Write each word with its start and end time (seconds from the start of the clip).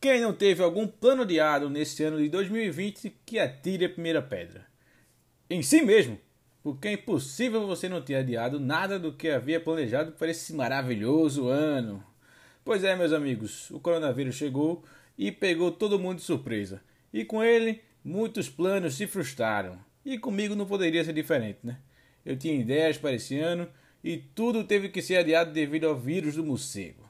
Quem 0.00 0.20
não 0.20 0.32
teve 0.32 0.62
algum 0.62 0.86
plano 0.86 1.22
adiado 1.22 1.70
nesse 1.70 2.04
ano 2.04 2.18
de 2.18 2.28
2020, 2.28 3.16
que 3.24 3.38
atire 3.38 3.86
a 3.86 3.88
primeira 3.88 4.20
pedra. 4.20 4.66
Em 5.48 5.62
si 5.62 5.80
mesmo, 5.80 6.20
porque 6.62 6.88
é 6.88 6.92
impossível 6.92 7.66
você 7.66 7.88
não 7.88 8.02
ter 8.02 8.16
adiado 8.16 8.60
nada 8.60 8.98
do 8.98 9.12
que 9.12 9.28
havia 9.28 9.58
planejado 9.58 10.12
para 10.12 10.30
esse 10.30 10.52
maravilhoso 10.52 11.48
ano. 11.48 12.04
Pois 12.64 12.84
é, 12.84 12.94
meus 12.94 13.12
amigos, 13.12 13.70
o 13.70 13.80
coronavírus 13.80 14.34
chegou 14.34 14.84
e 15.16 15.32
pegou 15.32 15.70
todo 15.70 15.98
mundo 15.98 16.16
de 16.16 16.24
surpresa. 16.24 16.82
E 17.12 17.24
com 17.24 17.42
ele, 17.42 17.80
muitos 18.04 18.50
planos 18.50 18.96
se 18.96 19.06
frustraram. 19.06 19.78
E 20.04 20.18
comigo 20.18 20.54
não 20.54 20.66
poderia 20.66 21.04
ser 21.04 21.12
diferente, 21.12 21.60
né? 21.64 21.78
Eu 22.24 22.36
tinha 22.36 22.60
ideias 22.60 22.98
para 22.98 23.12
esse 23.14 23.38
ano 23.38 23.68
e 24.04 24.18
tudo 24.18 24.64
teve 24.64 24.88
que 24.88 25.00
ser 25.00 25.16
adiado 25.16 25.52
devido 25.52 25.86
ao 25.86 25.96
vírus 25.96 26.34
do 26.34 26.44
morcego. 26.44 27.08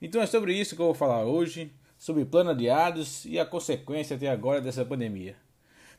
Então 0.00 0.22
é 0.22 0.26
sobre 0.26 0.54
isso 0.54 0.74
que 0.74 0.80
eu 0.80 0.86
vou 0.86 0.94
falar 0.94 1.24
hoje 1.24 1.70
sobre 2.02 2.24
plano 2.24 2.50
adiados 2.50 3.24
e 3.26 3.38
a 3.38 3.46
consequência 3.46 4.16
até 4.16 4.28
agora 4.28 4.60
dessa 4.60 4.84
pandemia. 4.84 5.36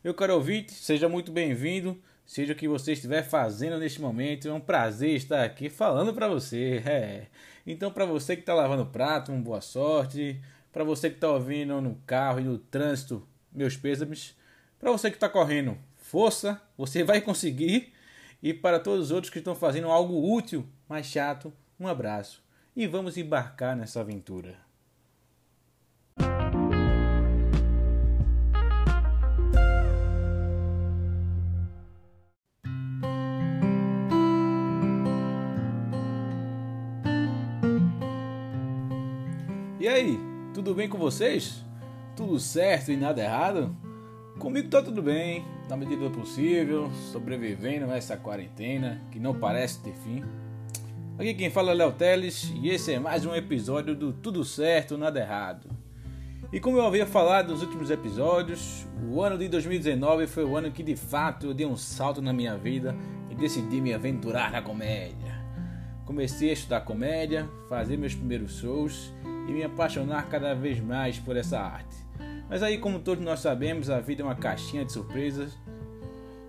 Meu 0.03 0.13
caro 0.13 0.34
ouvinte, 0.34 0.73
seja 0.73 1.07
muito 1.07 1.31
bem-vindo, 1.31 1.98
seja 2.25 2.52
o 2.52 2.55
que 2.57 2.67
você 2.67 2.91
estiver 2.91 3.23
fazendo 3.23 3.80
neste 3.80 4.02
momento, 4.02 4.49
é 4.49 4.53
um 4.53 4.59
prazer 4.59 5.11
estar 5.11 5.41
aqui 5.45 5.70
falando 5.70 6.13
para 6.13 6.27
você. 6.27 6.84
É. 6.85 7.27
Então, 7.66 7.89
para 7.89 8.03
você 8.03 8.35
que 8.35 8.41
está 8.41 8.53
lavando 8.53 8.85
prato, 8.85 9.31
uma 9.31 9.39
boa 9.39 9.61
sorte. 9.61 10.41
Para 10.73 10.84
você 10.84 11.09
que 11.09 11.16
está 11.16 11.30
ouvindo 11.30 11.80
no 11.80 11.95
carro 12.05 12.41
e 12.41 12.44
no 12.44 12.58
trânsito, 12.58 13.25
meus 13.49 13.77
pêsames. 13.77 14.35
Para 14.77 14.91
você 14.91 15.09
que 15.09 15.16
está 15.16 15.30
correndo, 15.30 15.77
força, 15.95 16.61
você 16.77 17.02
vai 17.02 17.22
conseguir. 17.22 17.94
E 18.41 18.53
para 18.53 18.77
todos 18.77 19.05
os 19.05 19.11
outros 19.11 19.31
que 19.31 19.39
estão 19.39 19.55
fazendo 19.55 19.88
algo 19.88 20.35
útil, 20.35 20.67
mas 20.85 21.05
chato, 21.05 21.53
um 21.80 21.88
abraço. 21.88 22.44
E 22.75 22.88
vamos 22.88 23.16
embarcar 23.16 23.73
nessa 23.73 24.02
aventura. 24.02 24.62
E 39.84 39.88
aí, 39.89 40.17
tudo 40.53 40.73
bem 40.73 40.88
com 40.88 40.98
vocês? 40.98 41.62
Tudo 42.16 42.39
certo 42.39 42.89
e 42.89 42.95
nada 42.95 43.22
errado? 43.22 43.76
Comigo 44.40 44.70
tá 44.70 44.81
tudo 44.81 45.02
bem, 45.02 45.44
na 45.70 45.75
medida 45.75 46.08
do 46.08 46.17
possível, 46.17 46.90
sobrevivendo 47.12 47.92
a 47.92 47.98
essa 47.98 48.16
quarentena 48.16 49.02
que 49.12 49.20
não 49.20 49.38
parece 49.38 49.81
ter 49.81 49.94
fim. 49.94 50.23
Aqui 51.20 51.34
quem 51.34 51.50
fala 51.50 51.72
é 51.72 51.73
Léo 51.73 51.92
Teles 51.92 52.50
e 52.56 52.70
esse 52.70 52.94
é 52.94 52.98
mais 52.98 53.25
um 53.25 53.36
episódio 53.36 53.94
do 53.94 54.14
Tudo 54.14 54.45
Certo, 54.45 54.98
Nada 54.98 55.20
Errado. 55.20 55.70
E 56.50 56.62
como 56.62 56.78
eu 56.78 56.86
havia 56.86 57.06
falado 57.06 57.52
nos 57.52 57.62
últimos 57.62 57.92
episódios, 57.92 58.88
o 59.12 59.22
ano 59.22 59.38
de 59.38 59.50
2019 59.50 60.28
foi 60.28 60.45
o 60.45 60.56
ano 60.56 60.72
que 60.72 60.81
de 60.81 60.95
fato 60.95 61.47
eu 61.47 61.53
dei 61.53 61.66
um 61.66 61.75
salto 61.75 62.22
na 62.22 62.31
minha 62.31 62.56
vida 62.56 62.95
e 63.30 63.36
decidi 63.36 63.81
me 63.81 63.94
aventurar 63.94 64.50
na 64.50 64.62
comédia. 64.62 65.44
Comecei 66.06 66.52
a 66.52 66.53
estudar 66.53 66.81
comédia, 66.86 67.50
fazer 67.68 67.97
meus 67.97 68.16
primeiros 68.16 68.59
shows 68.59 69.12
e 69.47 69.52
me 69.52 69.63
apaixonar 69.63 70.30
cada 70.30 70.53
vez 70.53 70.80
mais 70.80 71.19
por 71.19 71.36
essa 71.36 71.59
arte. 71.59 71.95
Mas 72.49 72.61
aí, 72.61 72.77
como 72.77 72.99
todos 72.99 73.23
nós 73.23 73.39
sabemos, 73.39 73.89
a 73.89 74.00
vida 74.00 74.22
é 74.22 74.25
uma 74.25 74.35
caixinha 74.35 74.85
de 74.85 74.91
surpresas 74.91 75.58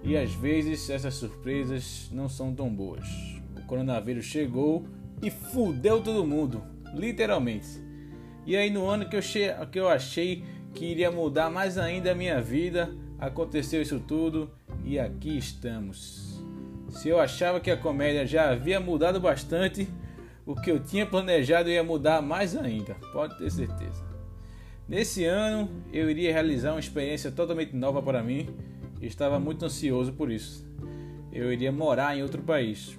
e 0.02 0.16
às 0.16 0.32
vezes 0.34 0.90
essas 0.90 1.14
surpresas 1.14 2.10
não 2.12 2.28
são 2.28 2.54
tão 2.54 2.68
boas. 2.68 3.06
O 3.56 3.62
coronavírus 3.66 4.26
chegou 4.26 4.86
e 5.22 5.30
fudeu 5.30 6.02
todo 6.02 6.26
mundo, 6.26 6.62
literalmente. 6.94 7.82
E 8.46 8.56
aí, 8.56 8.68
no 8.68 8.86
ano 8.86 9.08
que 9.08 9.16
eu, 9.16 9.20
que 9.72 9.80
eu 9.80 9.88
achei 9.88 10.44
que 10.74 10.84
iria 10.84 11.10
mudar 11.10 11.48
mais 11.48 11.78
ainda 11.78 12.12
a 12.12 12.14
minha 12.14 12.42
vida, 12.42 12.94
aconteceu 13.18 13.80
isso 13.80 13.98
tudo 14.00 14.50
e 14.84 14.98
aqui 14.98 15.38
estamos. 15.38 16.42
Se 16.90 17.08
eu 17.08 17.18
achava 17.18 17.58
que 17.58 17.70
a 17.70 17.76
comédia 17.76 18.26
já 18.26 18.50
havia 18.50 18.78
mudado 18.78 19.18
bastante, 19.18 19.88
o 20.46 20.54
que 20.54 20.70
eu 20.70 20.78
tinha 20.78 21.06
planejado 21.06 21.70
ia 21.70 21.82
mudar 21.82 22.20
mais 22.20 22.56
ainda, 22.56 22.94
pode 23.12 23.36
ter 23.38 23.50
certeza. 23.50 24.04
Nesse 24.86 25.24
ano 25.24 25.68
eu 25.92 26.10
iria 26.10 26.32
realizar 26.32 26.72
uma 26.72 26.80
experiência 26.80 27.30
totalmente 27.30 27.74
nova 27.74 28.02
para 28.02 28.22
mim 28.22 28.48
e 29.00 29.06
estava 29.06 29.40
muito 29.40 29.64
ansioso 29.64 30.12
por 30.12 30.30
isso. 30.30 30.66
Eu 31.32 31.52
iria 31.52 31.72
morar 31.72 32.16
em 32.16 32.22
outro 32.22 32.42
país, 32.42 32.96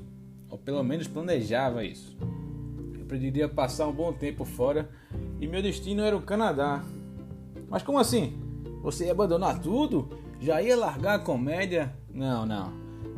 ou 0.50 0.58
pelo 0.58 0.84
menos 0.84 1.08
planejava 1.08 1.84
isso. 1.84 2.18
Eu 2.98 3.06
pretendia 3.06 3.48
passar 3.48 3.88
um 3.88 3.94
bom 3.94 4.12
tempo 4.12 4.44
fora 4.44 4.90
e 5.40 5.48
meu 5.48 5.62
destino 5.62 6.02
era 6.02 6.18
o 6.18 6.22
Canadá. 6.22 6.84
Mas 7.70 7.84
como 7.84 8.00
assim? 8.00 8.42
Você 8.82 9.06
ia 9.06 9.12
abandonar 9.12 9.60
tudo? 9.60 10.10
Já 10.40 10.62
ia 10.62 10.76
largar 10.76 11.16
a 11.16 11.20
comédia? 11.20 11.96
Não, 12.12 12.46
não. 12.46 12.74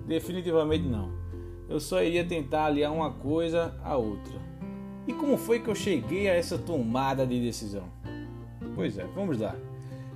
Definitivamente 0.06 0.86
não 0.86 1.27
eu 1.70 1.80
só 1.80 2.02
iria 2.02 2.24
tentar 2.24 2.66
aliar 2.66 2.94
uma 2.94 3.12
coisa 3.12 3.76
à 3.84 3.98
outra. 3.98 4.34
E 5.06 5.14
como 5.14 5.38
foi 5.38 5.60
que 5.60 5.70
eu 5.70 5.76
cheguei 5.76 6.30
a 6.30 6.34
essa 6.34 6.58
tomada 6.58 7.26
de 7.26 7.40
decisão? 7.42 7.84
Pois 8.76 8.98
é, 8.98 9.06
vamos 9.16 9.40
lá. 9.40 9.56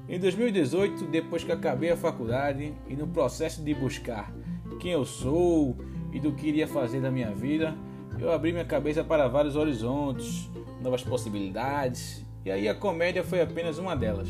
Em 0.07 0.19
2018, 0.19 1.05
depois 1.05 1.43
que 1.43 1.51
acabei 1.51 1.91
a 1.91 1.97
faculdade 1.97 2.73
e 2.87 2.95
no 2.95 3.07
processo 3.07 3.63
de 3.63 3.73
buscar 3.73 4.33
quem 4.79 4.91
eu 4.91 5.05
sou 5.05 5.77
e 6.11 6.19
do 6.19 6.33
que 6.33 6.47
iria 6.47 6.67
fazer 6.67 7.01
da 7.01 7.11
minha 7.11 7.31
vida, 7.31 7.75
eu 8.19 8.31
abri 8.31 8.51
minha 8.51 8.65
cabeça 8.65 9.03
para 9.03 9.27
vários 9.27 9.55
horizontes, 9.55 10.49
novas 10.81 11.03
possibilidades, 11.03 12.25
e 12.43 12.51
aí 12.51 12.67
a 12.67 12.75
comédia 12.75 13.23
foi 13.23 13.41
apenas 13.41 13.77
uma 13.77 13.95
delas. 13.95 14.27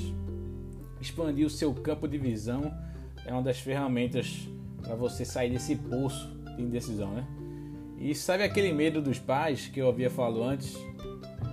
Expandir 1.00 1.48
o 1.48 1.50
seu 1.50 1.74
campo 1.74 2.08
de 2.08 2.18
visão 2.18 2.72
é 3.26 3.34
uma 3.34 3.42
das 3.42 3.60
ferramentas 3.60 4.48
para 4.82 4.94
você 4.96 5.26
sair 5.26 5.50
desse 5.50 5.76
poço 5.76 6.41
de 6.56 6.64
indecisão, 6.64 7.12
né? 7.12 7.28
E 7.98 8.16
sabe 8.16 8.44
aquele 8.44 8.74
medo 8.74 9.02
dos 9.02 9.20
pais 9.20 9.68
que 9.68 9.80
eu 9.80 9.88
havia 9.88 10.10
falado 10.10 10.44
antes? 10.44 10.76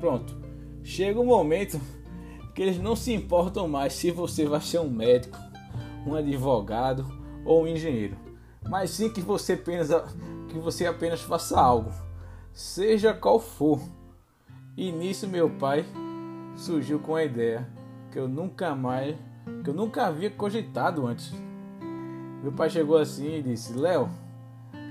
Pronto, 0.01 0.35
chega 0.83 1.21
um 1.21 1.27
momento 1.27 1.81
que 2.55 2.63
eles 2.63 2.79
não 2.79 2.97
se 2.97 3.13
importam 3.13 3.69
mais 3.69 3.93
se 3.93 4.11
você 4.11 4.47
vai 4.47 4.61
ser 4.61 4.81
um 4.81 4.89
médico, 4.89 5.39
um 6.07 6.15
advogado 6.15 7.07
ou 7.45 7.65
um 7.65 7.67
engenheiro, 7.67 8.17
mas 8.69 8.91
sim 8.91 9.11
que 9.11 9.21
você 9.21 9.53
apenas, 9.55 9.91
que 10.49 10.59
você 10.59 10.87
apenas 10.87 11.21
faça 11.21 11.61
algo, 11.61 11.91
seja 12.53 13.13
qual 13.13 13.39
for. 13.39 13.81
E 14.77 14.93
nisso 14.93 15.29
meu 15.29 15.51
pai 15.51 15.85
surgiu 16.57 16.99
com 16.99 17.15
a 17.15 17.25
ideia 17.25 17.69
que 18.11 18.19
eu 18.19 18.29
nunca 18.29 18.75
mais, 18.75 19.17
que 19.63 19.71
eu 19.71 19.75
nunca 19.75 20.07
havia 20.07 20.31
cogitado 20.31 21.07
antes. 21.07 21.33
Meu 22.43 22.53
pai 22.53 22.71
chegou 22.71 22.97
assim 22.97 23.37
e 23.37 23.43
disse: 23.43 23.73
Léo, 23.73 24.09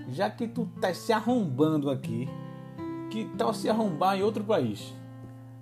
já 0.09 0.29
que 0.29 0.47
tu 0.47 0.67
tá 0.79 0.93
se 0.93 1.11
arrombando 1.11 1.89
aqui, 1.89 2.27
que 3.09 3.25
tal 3.37 3.53
se 3.53 3.69
arrombar 3.69 4.17
em 4.17 4.23
outro 4.23 4.43
país? 4.43 4.93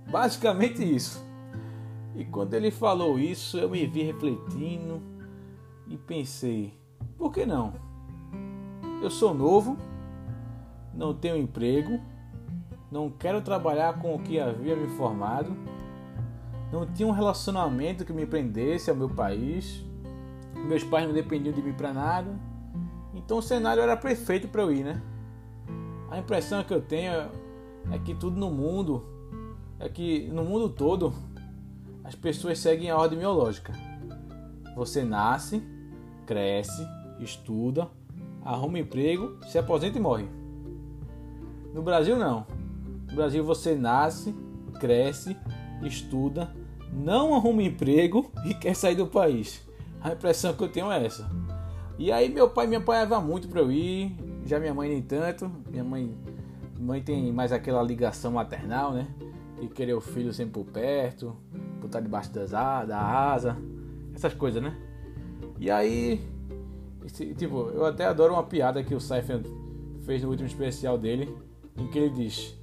Basicamente 0.10 0.84
isso. 0.84 1.26
E 2.16 2.24
quando 2.26 2.54
ele 2.54 2.72
falou 2.72 3.18
isso, 3.18 3.58
eu 3.58 3.70
me 3.70 3.86
vi 3.86 4.04
refletindo 4.04 5.02
e 5.88 5.98
pensei: 5.98 6.74
por 7.18 7.34
que 7.34 7.46
não? 7.46 7.74
Eu 9.02 9.10
sou 9.10 9.34
novo, 9.34 9.78
não 10.94 11.14
tenho 11.14 11.38
emprego, 11.38 12.00
não 12.92 13.10
quero 13.10 13.42
trabalhar 13.42 14.00
com 14.00 14.16
o 14.16 14.20
que 14.20 14.40
havia 14.40 14.76
me 14.76 14.88
formado, 14.90 15.56
não 16.72 16.86
tinha 16.86 17.08
um 17.08 17.12
relacionamento 17.12 18.06
que 18.06 18.14
me 18.14 18.26
prendesse 18.26 18.90
ao 18.90 18.96
meu 18.96 19.10
país, 19.10 19.84
meus 20.68 20.84
pais 20.84 21.06
não 21.06 21.14
dependiam 21.14 21.54
de 21.54 21.62
mim 21.62 21.74
para 21.74 21.94
nada 21.94 22.55
então 23.26 23.40
o 23.40 23.42
cenário 23.42 23.82
era 23.82 23.98
perfeito 23.98 24.48
para 24.48 24.62
eu 24.62 24.72
ir, 24.72 24.84
né? 24.84 25.02
A 26.12 26.20
impressão 26.20 26.64
que 26.64 26.74
eu 26.74 26.82
tenho 26.82 27.12
é 27.92 27.98
que 27.98 28.14
tudo 28.14 28.40
no 28.40 28.52
mundo, 28.52 29.04
é 29.80 29.90
que 29.90 30.28
no 30.28 30.44
mundo 30.44 30.70
todo, 30.70 31.12
as 32.04 32.14
pessoas 32.14 32.60
seguem 32.60 32.92
a 32.92 32.98
ordem 32.98 33.18
biológica. 33.18 33.74
Você 34.76 35.04
nasce, 35.04 35.64
cresce, 36.28 36.88
estuda, 37.20 37.90
arruma 38.44 38.78
emprego, 38.78 39.40
se 39.48 39.58
aposenta 39.58 39.98
e 39.98 40.02
morre. 40.02 40.28
No 41.74 41.82
Brasil 41.82 42.18
não. 42.18 42.46
No 43.10 43.16
Brasil 43.16 43.44
você 43.44 43.74
nasce, 43.74 44.36
cresce, 44.80 45.36
estuda, 45.82 46.56
não 46.94 47.34
arruma 47.34 47.64
emprego 47.64 48.32
e 48.46 48.54
quer 48.54 48.76
sair 48.76 48.96
do 48.96 49.08
país. 49.08 49.68
A 50.00 50.12
impressão 50.12 50.54
que 50.54 50.64
eu 50.64 50.72
tenho 50.72 50.92
é 50.92 51.04
essa. 51.04 51.28
E 51.98 52.12
aí 52.12 52.30
meu 52.30 52.50
pai 52.50 52.68
me 52.68 52.76
apoiava 52.76 53.22
muito 53.22 53.48
para 53.48 53.62
eu 53.62 53.72
ir, 53.72 54.16
já 54.46 54.60
minha 54.60 54.74
mãe 54.74 54.90
nem 54.90 55.02
tanto. 55.02 55.50
Minha 55.70 55.84
mãe, 55.84 56.14
mãe 56.80 57.02
tem 57.02 57.32
mais 57.32 57.52
aquela 57.52 57.82
ligação 57.82 58.34
maternal, 58.34 58.94
né? 58.94 59.08
De 59.60 59.68
querer 59.68 59.94
o 59.94 60.02
filho 60.02 60.34
sempre 60.34 60.54
por 60.54 60.66
perto, 60.66 61.36
por 61.80 61.88
estar 61.88 62.02
debaixo 62.02 62.32
das, 62.34 62.52
da 62.52 63.00
asa, 63.00 63.58
essas 64.14 64.34
coisas, 64.34 64.62
né? 64.62 64.76
E 65.58 65.72
aí, 65.72 66.22
esse, 67.06 67.34
tipo, 67.34 67.70
eu 67.70 67.86
até 67.86 68.06
adoro 68.06 68.34
uma 68.34 68.44
piada 68.44 68.84
que 68.84 68.94
o 68.94 69.00
Seifert 69.00 69.46
fez 70.02 70.22
no 70.22 70.30
último 70.30 70.48
especial 70.48 70.98
dele, 70.98 71.34
em 71.78 71.88
que 71.88 71.98
ele 71.98 72.10
diz: 72.10 72.58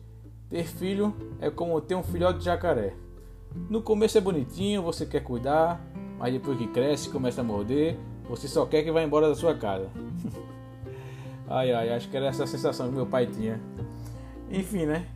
Ter 0.50 0.64
filho 0.64 1.14
é 1.40 1.48
como 1.48 1.80
ter 1.80 1.94
um 1.94 2.02
filhote 2.02 2.40
de 2.40 2.44
jacaré. 2.44 2.94
No 3.70 3.82
começo 3.82 4.18
é 4.18 4.20
bonitinho, 4.20 4.82
você 4.82 5.06
quer 5.06 5.20
cuidar, 5.20 5.80
mas 6.18 6.32
depois 6.32 6.58
que 6.58 6.66
cresce, 6.66 7.08
começa 7.08 7.40
a 7.40 7.44
morder, 7.44 7.98
você 8.28 8.48
só 8.48 8.66
quer 8.66 8.82
que 8.82 8.90
vá 8.90 9.02
embora 9.02 9.28
da 9.28 9.34
sua 9.34 9.54
casa. 9.54 9.88
ai 11.48 11.72
ai, 11.72 11.92
acho 11.92 12.08
que 12.08 12.16
era 12.16 12.26
essa 12.26 12.46
sensação 12.46 12.88
que 12.88 12.94
meu 12.94 13.06
pai 13.06 13.26
tinha. 13.26 13.60
Enfim, 14.50 14.86
né? 14.86 15.06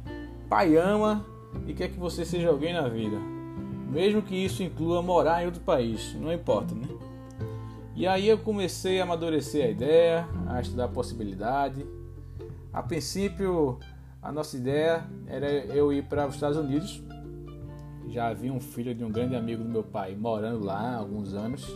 Pai 0.48 0.76
ama 0.76 1.24
e 1.66 1.74
quer 1.74 1.88
que 1.88 1.98
você 1.98 2.24
seja 2.24 2.48
alguém 2.48 2.72
na 2.72 2.88
vida. 2.88 3.16
Mesmo 3.90 4.22
que 4.22 4.34
isso 4.34 4.62
inclua 4.62 5.00
morar 5.02 5.42
em 5.42 5.46
outro 5.46 5.60
país, 5.60 6.14
não 6.14 6.32
importa, 6.32 6.74
né? 6.74 6.86
E 7.94 8.06
aí 8.06 8.28
eu 8.28 8.36
comecei 8.36 9.00
a 9.00 9.04
amadurecer 9.04 9.64
a 9.64 9.70
ideia, 9.70 10.28
a 10.46 10.60
estudar 10.60 10.84
a 10.84 10.88
possibilidade. 10.88 11.86
A 12.70 12.82
princípio, 12.82 13.78
a 14.20 14.30
nossa 14.30 14.56
ideia 14.56 15.02
era 15.26 15.50
eu 15.50 15.90
ir 15.90 16.04
para 16.04 16.26
os 16.26 16.34
Estados 16.34 16.58
Unidos. 16.58 17.02
Já 18.08 18.28
havia 18.28 18.52
um 18.52 18.60
filho 18.60 18.94
de 18.94 19.02
um 19.02 19.10
grande 19.10 19.34
amigo 19.34 19.64
do 19.64 19.70
meu 19.70 19.82
pai 19.82 20.14
morando 20.14 20.62
lá 20.62 20.78
há 20.78 20.96
alguns 20.96 21.32
anos. 21.32 21.66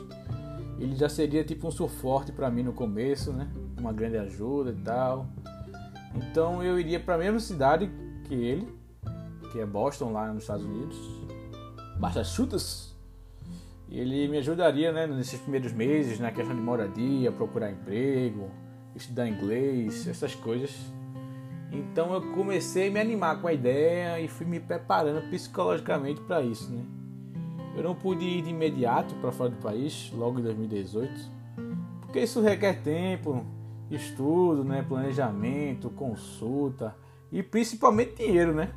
Ele 0.81 0.97
já 0.97 1.11
seria 1.11 1.45
tipo 1.45 1.69
um 1.69 1.71
suporte 1.71 2.33
para 2.33 2.51
mim 2.51 2.63
no 2.63 2.73
começo, 2.73 3.33
né? 3.33 3.47
Uma 3.79 3.93
grande 3.93 4.17
ajuda 4.17 4.71
e 4.71 4.83
tal. 4.83 5.27
Então 6.15 6.63
eu 6.63 6.81
iria 6.81 6.99
para 6.99 7.17
a 7.17 7.19
mesma 7.19 7.39
cidade 7.39 7.91
que 8.25 8.35
ele, 8.35 8.67
que 9.53 9.61
é 9.61 9.67
Boston, 9.67 10.11
lá 10.11 10.33
nos 10.33 10.45
Estados 10.45 10.65
Unidos, 10.65 10.97
Massachusetts. 11.99 12.97
E 13.91 13.99
ele 13.99 14.29
me 14.29 14.39
ajudaria 14.39 14.91
né, 14.91 15.07
nesses 15.07 15.39
primeiros 15.41 15.73
meses 15.73 16.19
na 16.19 16.31
questão 16.31 16.55
de 16.55 16.63
moradia, 16.63 17.31
procurar 17.31 17.71
emprego, 17.71 18.49
estudar 18.95 19.29
inglês, 19.29 20.07
essas 20.09 20.35
coisas. 20.35 20.75
Então 21.73 22.15
eu 22.15 22.33
comecei 22.33 22.89
a 22.89 22.91
me 22.91 23.01
animar 23.01 23.41
com 23.41 23.49
a 23.49 23.53
ideia 23.53 24.19
e 24.21 24.29
fui 24.29 24.47
me 24.47 24.59
preparando 24.59 25.29
psicologicamente 25.29 26.21
para 26.23 26.41
isso. 26.41 26.73
Né? 26.73 26.85
Eu 27.77 27.83
não 27.83 27.95
pude 27.95 28.25
ir 28.25 28.43
de 28.43 28.51
imediato 28.51 29.15
para 29.17 29.31
fora 29.31 29.51
do 29.51 29.57
país, 29.57 30.11
logo 30.15 30.41
em 30.41 30.43
2018, 30.43 31.31
porque 32.01 32.21
isso 32.21 32.41
requer 32.41 32.83
tempo, 32.83 33.45
estudo, 33.91 34.65
né, 34.65 34.85
planejamento, 34.87 35.91
consulta 35.91 36.95
e 37.31 37.43
principalmente 37.43 38.17
dinheiro, 38.17 38.53
né? 38.53 38.71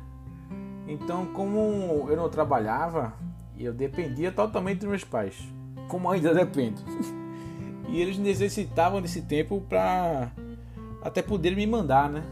Então, 0.86 1.26
como 1.26 2.06
eu 2.08 2.16
não 2.16 2.28
trabalhava, 2.28 3.14
eu 3.58 3.72
dependia 3.72 4.30
totalmente 4.30 4.80
dos 4.80 4.88
meus 4.88 5.04
pais, 5.04 5.36
como 5.88 6.10
ainda 6.10 6.34
dependo. 6.34 6.80
e 7.88 8.00
eles 8.00 8.18
necessitavam 8.18 9.00
desse 9.00 9.22
tempo 9.22 9.60
para 9.68 10.30
até 11.02 11.22
poder 11.22 11.54
me 11.56 11.66
mandar, 11.66 12.08
né? 12.08 12.22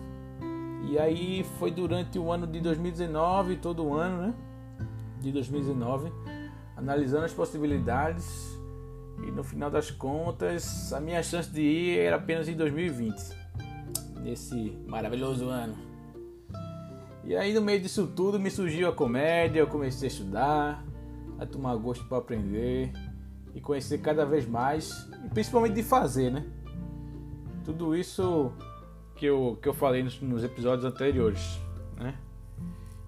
E 0.88 0.98
aí 0.98 1.44
foi 1.58 1.70
durante 1.70 2.18
o 2.18 2.30
ano 2.30 2.46
de 2.46 2.60
2019, 2.60 3.56
todo 3.56 3.94
ano, 3.94 4.28
né? 4.28 4.34
De 5.20 5.30
2019, 5.30 6.12
analisando 6.82 7.24
as 7.24 7.32
possibilidades 7.32 8.58
e 9.22 9.30
no 9.30 9.44
final 9.44 9.70
das 9.70 9.90
contas, 9.90 10.92
a 10.92 11.00
minha 11.00 11.22
chance 11.22 11.48
de 11.48 11.60
ir 11.60 11.98
era 11.98 12.16
apenas 12.16 12.48
em 12.48 12.56
2020, 12.56 13.14
nesse 14.20 14.76
maravilhoso 14.86 15.48
ano. 15.48 15.76
E 17.24 17.36
aí, 17.36 17.54
no 17.54 17.60
meio 17.60 17.80
disso 17.80 18.08
tudo, 18.08 18.38
me 18.40 18.50
surgiu 18.50 18.88
a 18.88 18.92
comédia. 18.92 19.60
Eu 19.60 19.68
comecei 19.68 20.08
a 20.08 20.10
estudar, 20.10 20.84
a 21.38 21.46
tomar 21.46 21.76
gosto 21.76 22.04
para 22.06 22.18
aprender 22.18 22.92
e 23.54 23.60
conhecer 23.60 23.98
cada 23.98 24.26
vez 24.26 24.44
mais, 24.44 25.08
e 25.24 25.28
principalmente 25.28 25.74
de 25.74 25.84
fazer, 25.84 26.32
né? 26.32 26.44
Tudo 27.64 27.94
isso 27.94 28.50
que 29.14 29.26
eu, 29.26 29.56
que 29.62 29.68
eu 29.68 29.74
falei 29.74 30.02
nos, 30.02 30.20
nos 30.20 30.42
episódios 30.42 30.84
anteriores, 30.84 31.60
né? 31.96 32.16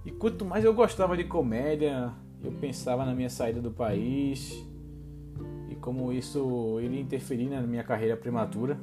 E 0.05 0.13
quanto 0.13 0.45
mais 0.45 0.65
eu 0.65 0.73
gostava 0.73 1.17
de 1.17 1.25
comédia, 1.25 2.13
eu 2.45 2.53
pensava 2.53 3.05
na 3.05 3.15
minha 3.15 3.31
saída 3.31 3.61
do 3.61 3.71
país 3.71 4.65
como 5.85 6.11
isso 6.11 6.81
iria 6.81 6.99
interferir 6.99 7.51
na 7.51 7.61
minha 7.61 7.85
carreira 7.85 8.17
prematura. 8.17 8.81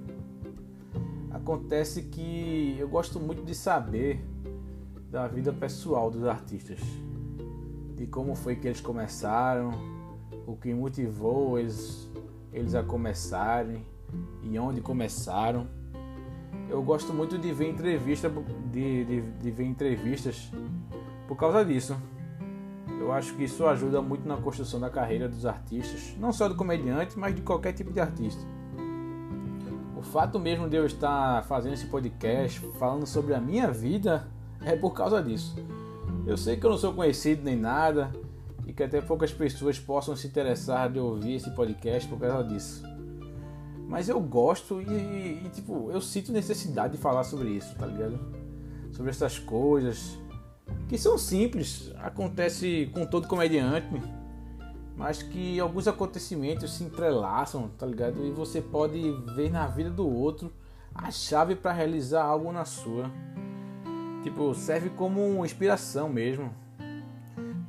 Acontece 1.31 2.03
que 2.03 2.75
eu 2.77 2.87
gosto 2.87 3.19
muito 3.19 3.43
de 3.43 3.55
saber 3.55 4.23
da 5.09 5.27
vida 5.27 5.51
pessoal 5.51 6.11
dos 6.11 6.25
artistas, 6.25 6.79
de 7.95 8.05
como 8.05 8.35
foi 8.35 8.55
que 8.55 8.67
eles 8.67 8.79
começaram, 8.79 9.71
o 10.45 10.55
que 10.55 10.71
motivou 10.75 11.57
eles, 11.57 12.07
eles 12.53 12.75
a 12.75 12.83
começarem 12.83 13.83
e 14.43 14.59
onde 14.59 14.79
começaram. 14.79 15.67
Eu 16.69 16.83
gosto 16.83 17.11
muito 17.11 17.35
de 17.39 17.51
ver 17.51 17.67
entrevista, 17.67 18.31
de, 18.71 19.05
de, 19.05 19.21
de 19.21 19.49
ver 19.51 19.65
entrevistas 19.65 20.51
por 21.27 21.35
causa 21.35 21.65
disso. 21.65 21.97
Eu 23.01 23.12
acho 23.12 23.33
que 23.33 23.45
isso 23.45 23.65
ajuda 23.65 24.00
muito 24.00 24.27
na 24.27 24.38
construção 24.38 24.80
da 24.80 24.88
carreira 24.88 25.27
dos 25.27 25.44
artistas, 25.44 26.15
não 26.19 26.31
só 26.31 26.48
do 26.48 26.53
comediante, 26.53 27.18
mas 27.18 27.33
de 27.33 27.42
qualquer 27.42 27.74
tipo 27.74 27.92
de 27.92 28.00
artista. 28.00 28.39
O 29.98 30.03
fato 30.03 30.39
mesmo 30.39 30.69
de 30.69 30.77
eu 30.77 30.86
estar 30.86 31.44
fazendo 31.45 31.74
esse 31.74 31.88
podcast, 31.88 32.59
falando 32.77 33.07
sobre 33.07 33.33
a 33.33 33.42
minha 33.42 33.71
vida, 33.71 34.27
é 34.63 34.75
por 34.75 34.92
causa 34.92 35.21
disso. 35.21 35.56
Eu 36.27 36.38
sei 36.38 36.57
que 36.57 36.63
eu 36.63 36.69
não 36.69 36.77
sou 36.77 36.94
conhecido 36.94 37.44
nem 37.44 37.56
nada 37.56 38.12
e 38.68 38.71
que 38.71 38.83
até 38.83 39.01
poucas 39.01 39.33
pessoas 39.33 39.80
possam 39.80 40.15
se 40.15 40.27
interessar 40.27 40.92
de 40.92 41.00
ouvir 41.00 41.33
esse 41.33 41.50
podcast 41.56 42.07
por 42.07 42.19
causa 42.19 42.48
disso. 42.48 42.83
Mas 43.88 44.09
eu 44.09 44.21
gosto 44.21 44.80
e, 44.80 45.44
e 45.44 45.50
tipo, 45.51 45.89
eu 45.92 46.00
sinto 46.01 46.31
necessidade 46.31 46.98
de 46.98 47.00
falar 47.00 47.24
sobre 47.24 47.50
isso, 47.50 47.75
tá 47.75 47.88
ligado? 47.88 48.19
Sobre 48.92 49.09
essas 49.09 49.39
coisas, 49.39 50.19
que 50.88 50.97
são 50.97 51.18
simples, 51.18 51.91
acontece 51.97 52.89
com 52.94 53.06
todo 53.06 53.27
comediante, 53.27 53.88
mas 54.95 55.23
que 55.23 55.59
alguns 55.59 55.88
acontecimentos 55.88 56.73
se 56.73 56.83
entrelaçam, 56.83 57.69
tá 57.77 57.85
ligado? 57.85 58.25
E 58.25 58.31
você 58.31 58.62
pode 58.62 59.12
ver 59.35 59.50
na 59.50 59.68
vida 59.68 59.89
do 59.89 60.07
outro 60.07 60.51
a 60.94 61.09
chave 61.09 61.56
para 61.56 61.71
realizar 61.71 62.23
algo 62.23 62.51
na 62.51 62.65
sua. 62.65 63.09
Tipo, 64.23 64.53
serve 64.53 64.89
como 64.89 65.44
inspiração 65.45 66.09
mesmo. 66.09 66.53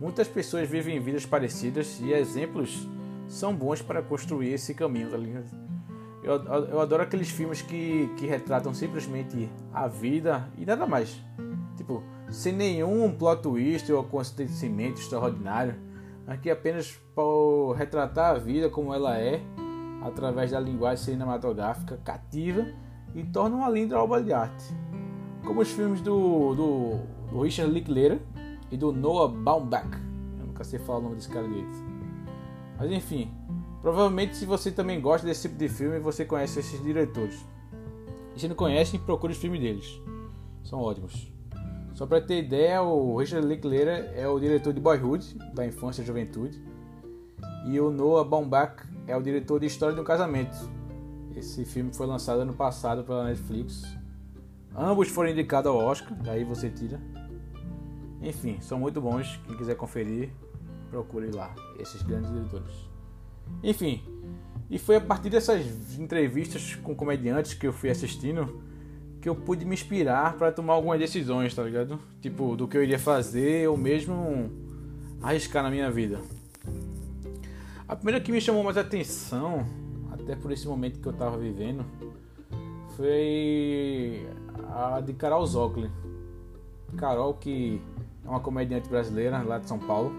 Muitas 0.00 0.28
pessoas 0.28 0.68
vivem 0.68 1.00
vidas 1.00 1.24
parecidas 1.24 2.00
e 2.00 2.12
exemplos 2.12 2.88
são 3.28 3.54
bons 3.54 3.80
para 3.80 4.02
construir 4.02 4.52
esse 4.52 4.74
caminho, 4.74 5.08
tá 5.08 5.16
ligado? 5.16 5.46
Eu, 6.22 6.34
eu 6.66 6.80
adoro 6.80 7.02
aqueles 7.02 7.30
filmes 7.30 7.62
que, 7.62 8.08
que 8.16 8.26
retratam 8.26 8.74
simplesmente 8.74 9.48
a 9.72 9.88
vida 9.88 10.48
e 10.58 10.66
nada 10.66 10.86
mais. 10.86 11.20
Tipo, 11.76 12.02
sem 12.32 12.52
nenhum 12.52 13.12
plot 13.12 13.42
twist 13.42 13.92
ou 13.92 14.00
acontecimento 14.00 15.00
extraordinário, 15.00 15.74
aqui 16.26 16.50
apenas 16.50 16.98
para 17.14 17.76
retratar 17.76 18.34
a 18.34 18.38
vida 18.38 18.70
como 18.70 18.94
ela 18.94 19.18
é, 19.18 19.40
através 20.02 20.50
da 20.50 20.58
linguagem 20.58 21.04
cinematográfica 21.04 21.98
cativa 21.98 22.66
e 23.14 23.22
torna 23.22 23.56
uma 23.56 23.68
linda 23.68 24.02
obra 24.02 24.22
de 24.22 24.32
arte. 24.32 24.64
Como 25.44 25.60
os 25.60 25.70
filmes 25.70 26.00
do, 26.00 26.54
do, 26.54 27.42
Richard 27.42 27.72
Linklater 27.72 28.20
e 28.70 28.76
do 28.76 28.92
Noah 28.92 29.28
Baumbach. 29.30 29.90
Eu 30.40 30.46
nunca 30.46 30.64
sei 30.64 30.78
falar 30.78 31.00
o 31.00 31.02
nome 31.02 31.16
desse 31.16 31.28
cara 31.28 31.46
direito. 31.46 31.84
Mas 32.78 32.90
enfim, 32.90 33.30
provavelmente 33.82 34.36
se 34.36 34.46
você 34.46 34.70
também 34.70 35.00
gosta 35.00 35.26
desse 35.26 35.42
tipo 35.42 35.58
de 35.58 35.68
filme, 35.68 35.98
você 35.98 36.24
conhece 36.24 36.60
esses 36.60 36.82
diretores. 36.82 37.44
E 38.34 38.40
se 38.40 38.48
não 38.48 38.56
conhece, 38.56 38.98
procure 38.98 39.32
os 39.32 39.38
filmes 39.38 39.60
deles. 39.60 40.00
São 40.62 40.80
ótimos. 40.80 41.31
Só 42.02 42.06
para 42.06 42.20
ter 42.20 42.42
ideia, 42.42 42.82
o 42.82 43.16
Richard 43.16 43.46
Linklater 43.46 44.12
é 44.16 44.26
o 44.26 44.36
diretor 44.40 44.72
de 44.72 44.80
Boyhood, 44.80 45.38
da 45.54 45.64
infância 45.64 46.02
e 46.02 46.04
juventude, 46.04 46.60
e 47.64 47.78
o 47.78 47.92
Noah 47.92 48.28
Baumbach 48.28 48.82
é 49.06 49.16
o 49.16 49.22
diretor 49.22 49.60
de 49.60 49.66
História 49.66 49.94
de 49.94 50.00
um 50.00 50.04
Casamento. 50.04 50.68
Esse 51.36 51.64
filme 51.64 51.94
foi 51.94 52.08
lançado 52.08 52.40
ano 52.40 52.54
passado 52.54 53.04
pela 53.04 53.26
Netflix. 53.26 53.84
Ambos 54.76 55.10
foram 55.10 55.30
indicados 55.30 55.70
ao 55.70 55.76
Oscar, 55.76 56.12
daí 56.24 56.42
você 56.42 56.68
tira. 56.68 57.00
Enfim, 58.20 58.60
são 58.60 58.80
muito 58.80 59.00
bons. 59.00 59.40
Quem 59.46 59.56
quiser 59.56 59.76
conferir, 59.76 60.30
procure 60.90 61.30
lá 61.30 61.54
esses 61.78 62.02
grandes 62.02 62.32
diretores. 62.32 62.90
Enfim, 63.62 64.02
e 64.68 64.76
foi 64.76 64.96
a 64.96 65.00
partir 65.00 65.30
dessas 65.30 65.96
entrevistas 65.96 66.74
com 66.74 66.96
comediantes 66.96 67.54
que 67.54 67.64
eu 67.64 67.72
fui 67.72 67.90
assistindo 67.90 68.60
que 69.22 69.28
eu 69.28 69.36
pude 69.36 69.64
me 69.64 69.72
inspirar 69.72 70.36
para 70.36 70.50
tomar 70.50 70.74
algumas 70.74 70.98
decisões, 70.98 71.54
tá 71.54 71.62
ligado? 71.62 71.96
Tipo, 72.20 72.56
do 72.56 72.66
que 72.66 72.76
eu 72.76 72.82
iria 72.82 72.98
fazer 72.98 73.68
ou 73.68 73.76
mesmo 73.76 74.50
arriscar 75.22 75.62
na 75.62 75.70
minha 75.70 75.88
vida. 75.92 76.20
A 77.86 77.94
primeira 77.94 78.20
que 78.20 78.32
me 78.32 78.40
chamou 78.40 78.64
mais 78.64 78.76
atenção, 78.76 79.64
até 80.10 80.34
por 80.34 80.50
esse 80.50 80.66
momento 80.66 80.98
que 80.98 81.06
eu 81.06 81.12
tava 81.12 81.38
vivendo, 81.38 81.84
foi 82.96 84.26
a 84.68 85.00
de 85.00 85.12
Carol 85.12 85.46
Zocli. 85.46 85.88
Carol, 86.96 87.34
que 87.34 87.80
é 88.24 88.28
uma 88.28 88.40
comediante 88.40 88.88
brasileira 88.88 89.40
lá 89.42 89.58
de 89.58 89.68
São 89.68 89.78
Paulo, 89.78 90.12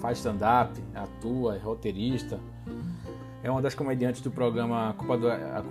faz 0.00 0.16
stand-up, 0.16 0.72
atua, 0.94 1.56
é 1.56 1.58
roteirista. 1.58 2.40
É 3.42 3.50
uma 3.50 3.60
das 3.60 3.74
comediantes 3.74 4.22
do 4.22 4.30
programa 4.30 4.88
a 4.88 4.92
Culpa 4.94 5.18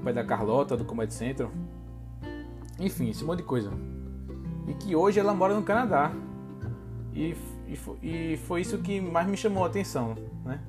é 0.05 0.13
da 0.13 0.23
Carlota, 0.23 0.77
do 0.77 0.85
Comedy 0.85 1.15
Central 1.15 1.51
enfim, 2.79 3.09
esse 3.09 3.23
monte 3.23 3.37
de 3.37 3.43
coisa. 3.43 3.71
E 4.67 4.73
que 4.73 4.95
hoje 4.95 5.19
ela 5.19 5.33
mora 5.33 5.53
no 5.53 5.63
Canadá. 5.63 6.11
E, 7.13 7.35
e, 7.67 8.33
e 8.33 8.37
foi 8.37 8.61
isso 8.61 8.77
que 8.79 8.99
mais 8.99 9.27
me 9.27 9.37
chamou 9.37 9.63
a 9.63 9.67
atenção, 9.67 10.15
né? 10.43 10.59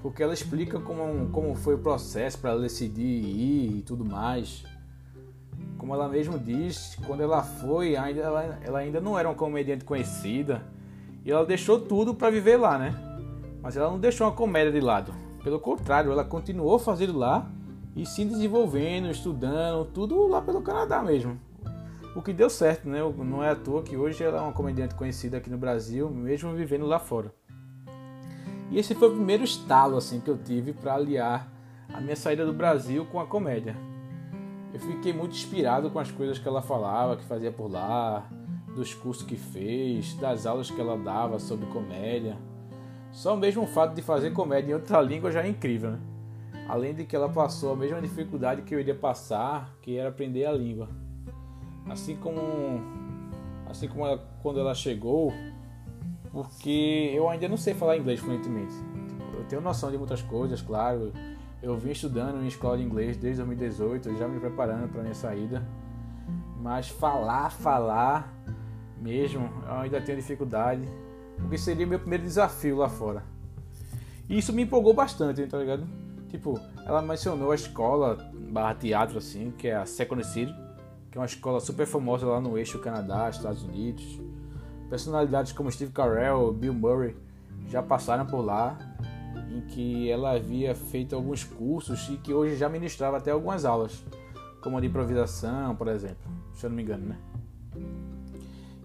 Porque 0.00 0.22
ela 0.22 0.34
explica 0.34 0.80
como, 0.80 1.28
como 1.30 1.54
foi 1.54 1.74
o 1.74 1.78
processo 1.78 2.38
para 2.38 2.50
ela 2.50 2.60
decidir 2.60 3.02
ir 3.02 3.78
e 3.78 3.82
tudo 3.82 4.04
mais. 4.04 4.64
Como 5.78 5.94
ela 5.94 6.08
mesmo 6.08 6.38
diz, 6.38 6.96
quando 7.06 7.22
ela 7.22 7.42
foi, 7.42 7.96
ainda, 7.96 8.20
ela, 8.20 8.58
ela 8.62 8.78
ainda 8.80 9.00
não 9.00 9.18
era 9.18 9.28
uma 9.28 9.34
comediante 9.34 9.84
conhecida. 9.84 10.62
E 11.24 11.30
ela 11.30 11.46
deixou 11.46 11.80
tudo 11.80 12.14
para 12.14 12.30
viver 12.30 12.56
lá, 12.56 12.78
né? 12.78 12.94
Mas 13.62 13.76
ela 13.76 13.90
não 13.90 13.98
deixou 13.98 14.26
a 14.26 14.32
comédia 14.32 14.72
de 14.72 14.80
lado. 14.80 15.12
Pelo 15.42 15.58
contrário, 15.58 16.10
ela 16.10 16.24
continuou 16.24 16.78
fazendo 16.78 17.16
lá 17.16 17.48
e 17.94 18.06
se 18.06 18.24
desenvolvendo, 18.24 19.10
estudando, 19.10 19.84
tudo 19.86 20.26
lá 20.26 20.40
pelo 20.40 20.62
Canadá 20.62 21.02
mesmo. 21.02 21.38
O 22.14 22.22
que 22.22 22.32
deu 22.32 22.50
certo, 22.50 22.88
né? 22.88 23.00
Não 23.18 23.42
é 23.42 23.50
à 23.50 23.56
toa 23.56 23.82
que 23.82 23.96
hoje 23.96 24.22
ela 24.22 24.38
é 24.38 24.40
uma 24.40 24.52
comediante 24.52 24.94
conhecida 24.94 25.38
aqui 25.38 25.48
no 25.48 25.56
Brasil, 25.56 26.10
mesmo 26.10 26.52
vivendo 26.54 26.84
lá 26.84 26.98
fora. 26.98 27.32
E 28.70 28.78
esse 28.78 28.94
foi 28.94 29.08
o 29.08 29.12
primeiro 29.12 29.44
estalo 29.44 29.96
assim 29.96 30.20
que 30.20 30.28
eu 30.28 30.36
tive 30.36 30.72
para 30.72 30.94
aliar 30.94 31.50
a 31.92 32.00
minha 32.00 32.16
saída 32.16 32.44
do 32.44 32.52
Brasil 32.52 33.06
com 33.06 33.20
a 33.20 33.26
comédia. 33.26 33.76
Eu 34.72 34.80
fiquei 34.80 35.12
muito 35.12 35.32
inspirado 35.32 35.90
com 35.90 35.98
as 35.98 36.10
coisas 36.10 36.38
que 36.38 36.48
ela 36.48 36.62
falava, 36.62 37.16
que 37.16 37.24
fazia 37.24 37.52
por 37.52 37.70
lá, 37.70 38.26
dos 38.74 38.94
cursos 38.94 39.26
que 39.26 39.36
fez, 39.36 40.14
das 40.14 40.46
aulas 40.46 40.70
que 40.70 40.80
ela 40.80 40.96
dava 40.96 41.38
sobre 41.38 41.66
comédia. 41.66 42.36
Só 43.10 43.36
mesmo 43.36 43.64
o 43.64 43.66
fato 43.66 43.94
de 43.94 44.00
fazer 44.00 44.32
comédia 44.32 44.72
em 44.72 44.74
outra 44.74 45.00
língua 45.02 45.30
já 45.30 45.42
é 45.42 45.48
incrível, 45.48 45.92
né? 45.92 46.11
Além 46.68 46.94
de 46.94 47.04
que 47.04 47.14
ela 47.14 47.28
passou 47.28 47.72
a 47.72 47.76
mesma 47.76 48.00
dificuldade 48.00 48.62
que 48.62 48.74
eu 48.74 48.80
iria 48.80 48.94
passar, 48.94 49.74
que 49.82 49.96
era 49.96 50.08
aprender 50.08 50.44
a 50.46 50.52
língua. 50.52 50.88
Assim 51.88 52.16
como 52.16 52.40
assim 53.66 53.88
como 53.88 54.06
ela, 54.06 54.18
quando 54.42 54.60
ela 54.60 54.74
chegou, 54.74 55.32
porque 56.30 57.10
eu 57.14 57.28
ainda 57.28 57.48
não 57.48 57.56
sei 57.56 57.74
falar 57.74 57.96
inglês 57.96 58.20
fluentemente. 58.20 58.74
Tipo, 59.08 59.36
eu 59.36 59.44
tenho 59.44 59.60
noção 59.60 59.90
de 59.90 59.98
muitas 59.98 60.22
coisas, 60.22 60.62
claro. 60.62 61.12
Eu 61.62 61.76
vim 61.76 61.90
estudando 61.90 62.42
em 62.42 62.46
escola 62.46 62.76
de 62.76 62.84
inglês 62.84 63.16
desde 63.16 63.42
2018, 63.42 64.16
já 64.16 64.28
me 64.28 64.40
preparando 64.40 64.88
para 64.88 65.02
minha 65.02 65.14
saída. 65.14 65.66
Mas 66.60 66.88
falar, 66.88 67.50
falar 67.50 68.32
mesmo, 69.00 69.48
eu 69.66 69.74
ainda 69.74 70.00
tenho 70.00 70.18
dificuldade, 70.18 70.82
porque 71.36 71.58
seria 71.58 71.86
meu 71.86 71.98
primeiro 71.98 72.24
desafio 72.24 72.76
lá 72.76 72.88
fora. 72.88 73.24
E 74.28 74.38
isso 74.38 74.52
me 74.52 74.62
empolgou 74.62 74.94
bastante, 74.94 75.46
tá 75.46 75.58
ligado? 75.58 75.86
Tipo, 76.32 76.58
ela 76.86 77.02
mencionou 77.02 77.52
a 77.52 77.54
escola 77.54 78.16
barra 78.50 78.74
teatro 78.74 79.18
assim, 79.18 79.52
que 79.56 79.68
é 79.68 79.76
a 79.76 79.84
Second 79.84 80.26
City, 80.26 80.52
que 81.10 81.18
é 81.18 81.20
uma 81.20 81.26
escola 81.26 81.60
super 81.60 81.86
famosa 81.86 82.26
lá 82.26 82.40
no 82.40 82.56
eixo 82.56 82.78
Canadá, 82.78 83.28
Estados 83.28 83.62
Unidos. 83.62 84.18
Personalidades 84.88 85.52
como 85.52 85.70
Steve 85.70 85.92
Carell, 85.92 86.50
Bill 86.54 86.72
Murray 86.72 87.14
já 87.68 87.82
passaram 87.82 88.24
por 88.24 88.40
lá, 88.40 88.78
em 89.54 89.60
que 89.60 90.10
ela 90.10 90.34
havia 90.34 90.74
feito 90.74 91.14
alguns 91.14 91.44
cursos 91.44 92.08
e 92.08 92.16
que 92.16 92.32
hoje 92.32 92.56
já 92.56 92.66
ministrava 92.66 93.18
até 93.18 93.30
algumas 93.30 93.66
aulas, 93.66 94.02
como 94.62 94.78
a 94.78 94.80
de 94.80 94.86
improvisação, 94.86 95.76
por 95.76 95.86
exemplo, 95.88 96.32
se 96.54 96.64
eu 96.64 96.70
não 96.70 96.76
me 96.78 96.82
engano, 96.82 97.08
né? 97.08 97.18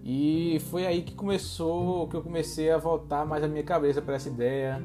E 0.04 0.60
foi 0.70 0.86
aí 0.86 1.02
que 1.02 1.16
começou, 1.16 2.10
que 2.10 2.16
eu 2.18 2.22
comecei 2.22 2.72
a 2.72 2.78
voltar 2.78 3.26
mais 3.26 3.42
a 3.42 3.48
minha 3.48 3.64
cabeça 3.64 4.02
para 4.02 4.16
essa 4.16 4.28
ideia 4.28 4.84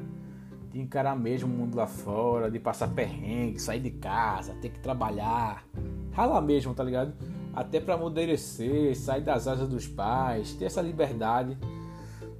de 0.73 0.81
encarar 0.81 1.15
mesmo 1.15 1.53
o 1.53 1.55
mundo 1.55 1.75
lá 1.75 1.85
fora, 1.85 2.49
de 2.49 2.59
passar 2.59 2.87
perrengue, 2.87 3.59
sair 3.59 3.79
de 3.79 3.91
casa, 3.91 4.55
ter 4.55 4.69
que 4.69 4.79
trabalhar, 4.79 5.63
ralar 6.11 6.41
mesmo, 6.41 6.73
tá 6.73 6.83
ligado? 6.83 7.13
Até 7.53 7.79
para 7.79 7.93
amadurecer, 7.93 8.97
sair 8.97 9.21
das 9.21 9.47
asas 9.47 9.69
dos 9.69 9.87
pais, 9.87 10.55
ter 10.55 10.65
essa 10.65 10.81
liberdade. 10.81 11.55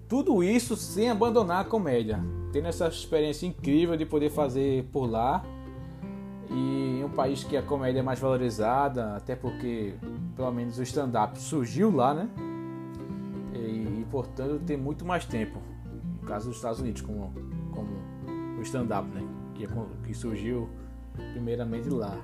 Tudo 0.09 0.43
isso 0.43 0.75
sem 0.75 1.11
abandonar 1.11 1.61
a 1.61 1.63
comédia, 1.63 2.19
tendo 2.51 2.67
essa 2.67 2.87
experiência 2.87 3.45
incrível 3.45 3.95
de 3.95 4.05
poder 4.05 4.31
fazer 4.31 4.85
por 4.91 5.05
lá 5.05 5.45
e 6.49 6.99
em 6.99 7.03
um 7.03 7.09
país 7.09 7.43
que 7.43 7.55
a 7.55 7.61
comédia 7.61 7.99
é 7.99 8.03
mais 8.03 8.17
valorizada, 8.19 9.15
até 9.15 9.35
porque 9.35 9.93
pelo 10.35 10.51
menos 10.51 10.79
o 10.79 10.83
stand-up 10.83 11.39
surgiu 11.39 11.95
lá, 11.95 12.15
né? 12.15 12.27
E, 13.53 14.01
e, 14.01 14.07
portanto 14.09 14.59
tem 14.65 14.75
muito 14.75 15.05
mais 15.05 15.23
tempo. 15.23 15.59
No 16.19 16.27
caso 16.27 16.47
dos 16.47 16.55
Estados 16.55 16.79
Unidos, 16.79 17.01
como, 17.01 17.31
stand-up, 18.63 19.07
né? 19.09 19.21
Que, 19.53 19.65
é, 19.65 19.67
que 20.05 20.13
surgiu 20.13 20.69
primeiramente 21.33 21.89
lá. 21.89 22.17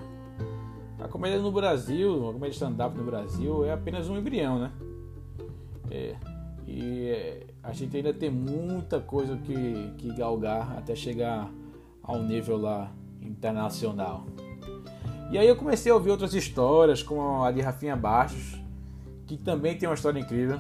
A 1.00 1.08
comédia 1.08 1.40
no 1.40 1.52
Brasil, 1.52 2.30
a 2.30 2.34
comédia 2.34 2.56
stand-up 2.56 2.98
no 2.98 3.04
Brasil 3.04 3.66
é 3.66 3.72
apenas 3.72 4.10
um 4.10 4.18
embrião, 4.18 4.60
né? 4.60 4.72
É, 5.90 6.16
e 6.68 7.10
é, 7.10 7.48
a 7.64 7.72
gente 7.72 7.96
ainda 7.96 8.14
tem 8.14 8.30
muita 8.30 9.00
coisa 9.00 9.38
que, 9.38 9.94
que 9.98 10.14
galgar 10.14 10.78
até 10.78 10.96
chegar 10.96 11.50
ao 12.04 12.22
nível 12.22 12.58
lá 12.58 12.92
internacional. 13.22 14.26
E 15.32 15.38
aí 15.38 15.48
eu 15.48 15.56
comecei 15.56 15.92
a 15.92 15.96
ouvir 15.96 16.10
outras 16.10 16.34
histórias, 16.34 17.04
como 17.04 17.44
a 17.44 17.52
de 17.52 17.62
Rafinha 17.62 17.96
Baixos, 17.96 18.60
que 19.28 19.38
também 19.38 19.78
tem 19.78 19.88
uma 19.88 19.96
história 19.96 20.20
incrível. 20.20 20.60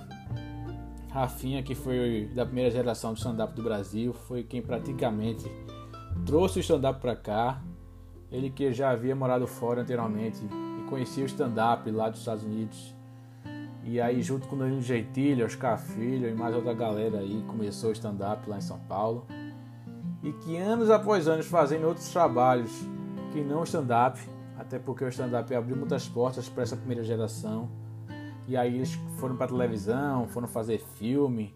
Rafinha, 1.09 1.63
que 1.63 1.73
foi 1.73 2.29
da 2.35 2.45
primeira 2.45 2.69
geração 2.69 3.13
do 3.13 3.17
stand-up 3.17 3.53
do 3.53 3.63
Brasil, 3.63 4.13
foi 4.13 4.43
quem 4.43 4.61
praticamente 4.61 5.51
trouxe 6.25 6.59
o 6.59 6.61
stand-up 6.61 7.01
para 7.01 7.15
cá. 7.15 7.61
Ele 8.31 8.49
que 8.51 8.71
já 8.71 8.91
havia 8.91 9.15
morado 9.15 9.47
fora 9.47 9.81
anteriormente 9.81 10.39
e 10.43 10.89
conhecia 10.89 11.23
o 11.23 11.25
stand-up 11.25 11.89
lá 11.89 12.09
dos 12.09 12.19
Estados 12.19 12.43
Unidos. 12.43 12.95
E 13.83 13.99
aí, 13.99 14.21
junto 14.21 14.47
com 14.47 14.55
o 14.55 14.59
Danilo 14.59 14.81
Geitilho, 14.81 15.45
Oscar 15.45 15.79
Filho 15.79 16.29
e 16.29 16.33
mais 16.35 16.53
outra 16.53 16.75
galera 16.75 17.19
aí, 17.19 17.43
começou 17.47 17.89
o 17.89 17.93
stand-up 17.93 18.47
lá 18.47 18.57
em 18.57 18.61
São 18.61 18.77
Paulo. 18.81 19.25
E 20.21 20.31
que 20.31 20.57
anos 20.57 20.91
após 20.91 21.27
anos 21.27 21.47
fazendo 21.47 21.87
outros 21.87 22.07
trabalhos 22.09 22.71
que 23.31 23.41
não 23.41 23.61
o 23.61 23.63
stand-up, 23.63 24.19
até 24.59 24.77
porque 24.77 25.03
o 25.03 25.09
stand-up 25.09 25.55
abriu 25.55 25.75
muitas 25.75 26.07
portas 26.07 26.47
para 26.47 26.61
essa 26.61 26.75
primeira 26.75 27.03
geração. 27.03 27.67
E 28.49 28.57
aí 28.57 28.75
eles 28.75 28.93
foram 29.17 29.37
para 29.37 29.47
televisão, 29.47 30.27
foram 30.27 30.47
fazer 30.47 30.79
filme, 30.79 31.55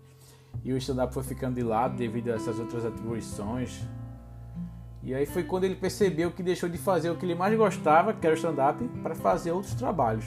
e 0.64 0.72
o 0.72 0.78
stand-up 0.78 1.14
foi 1.14 1.24
ficando 1.24 1.56
de 1.56 1.64
lado 1.64 1.98
devido 1.98 2.30
a 2.30 2.36
essas 2.36 2.58
outras 2.60 2.86
atribuições 2.86 3.84
e 5.06 5.14
aí 5.14 5.26
foi 5.26 5.44
quando 5.44 5.66
ele 5.66 5.76
percebeu 5.76 6.32
que 6.32 6.42
deixou 6.42 6.70
de 6.70 6.78
fazer 6.78 7.10
o 7.10 7.18
que 7.18 7.26
ele 7.26 7.36
mais 7.36 7.56
gostava, 7.58 8.14
que 8.14 8.26
era 8.26 8.34
o 8.34 8.38
stand-up, 8.38 8.82
para 9.02 9.14
fazer 9.14 9.52
outros 9.52 9.74
trabalhos. 9.74 10.26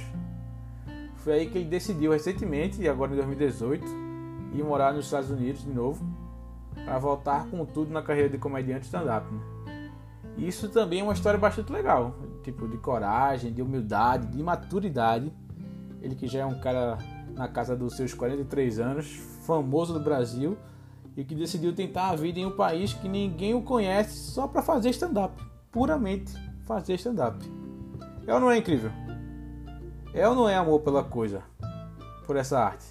Foi 1.16 1.32
aí 1.32 1.46
que 1.46 1.56
ele 1.56 1.64
decidiu 1.64 2.12
recentemente, 2.12 2.87
agora 2.87 3.12
em 3.12 3.16
2018, 3.16 3.87
ir 4.52 4.62
morar 4.62 4.92
nos 4.92 5.06
Estados 5.06 5.30
Unidos 5.30 5.62
de 5.64 5.70
novo, 5.70 6.06
para 6.75 6.99
voltar 6.99 7.46
com 7.46 7.64
tudo 7.64 7.90
na 7.90 8.02
carreira 8.02 8.28
de 8.28 8.37
comediante 8.37 8.85
stand-up. 8.85 9.26
Né? 9.32 9.90
Isso 10.37 10.68
também 10.68 11.00
é 11.00 11.02
uma 11.02 11.14
história 11.14 11.40
bastante 11.40 11.73
legal, 11.73 12.14
tipo 12.42 12.68
de 12.68 12.76
coragem, 12.76 13.54
de 13.54 13.62
humildade, 13.62 14.26
de 14.26 14.42
maturidade. 14.42 15.32
Ele 16.06 16.14
que 16.14 16.28
já 16.28 16.42
é 16.42 16.46
um 16.46 16.56
cara 16.60 16.98
na 17.34 17.48
casa 17.48 17.75
dos 17.75 17.96
seus 17.96 18.14
43 18.14 18.78
anos, 18.78 19.06
famoso 19.44 19.92
do 19.92 19.98
Brasil, 19.98 20.56
e 21.16 21.25
que 21.25 21.34
decidiu 21.34 21.75
tentar 21.75 22.10
a 22.10 22.14
vida 22.14 22.38
em 22.38 22.46
um 22.46 22.52
país 22.52 22.94
que 22.94 23.08
ninguém 23.08 23.54
o 23.54 23.62
conhece 23.62 24.16
só 24.30 24.46
para 24.46 24.62
fazer 24.62 24.90
stand-up, 24.90 25.34
puramente 25.72 26.32
fazer 26.64 26.94
stand-up. 26.94 27.44
É 28.25 28.32
ou 28.32 28.38
não 28.38 28.52
é 28.52 28.56
incrível? 28.56 28.92
É 30.14 30.28
ou 30.28 30.36
não 30.36 30.48
é 30.48 30.54
amor 30.54 30.80
pela 30.82 31.02
coisa, 31.02 31.42
por 32.25 32.36
essa 32.36 32.60
arte? 32.60 32.86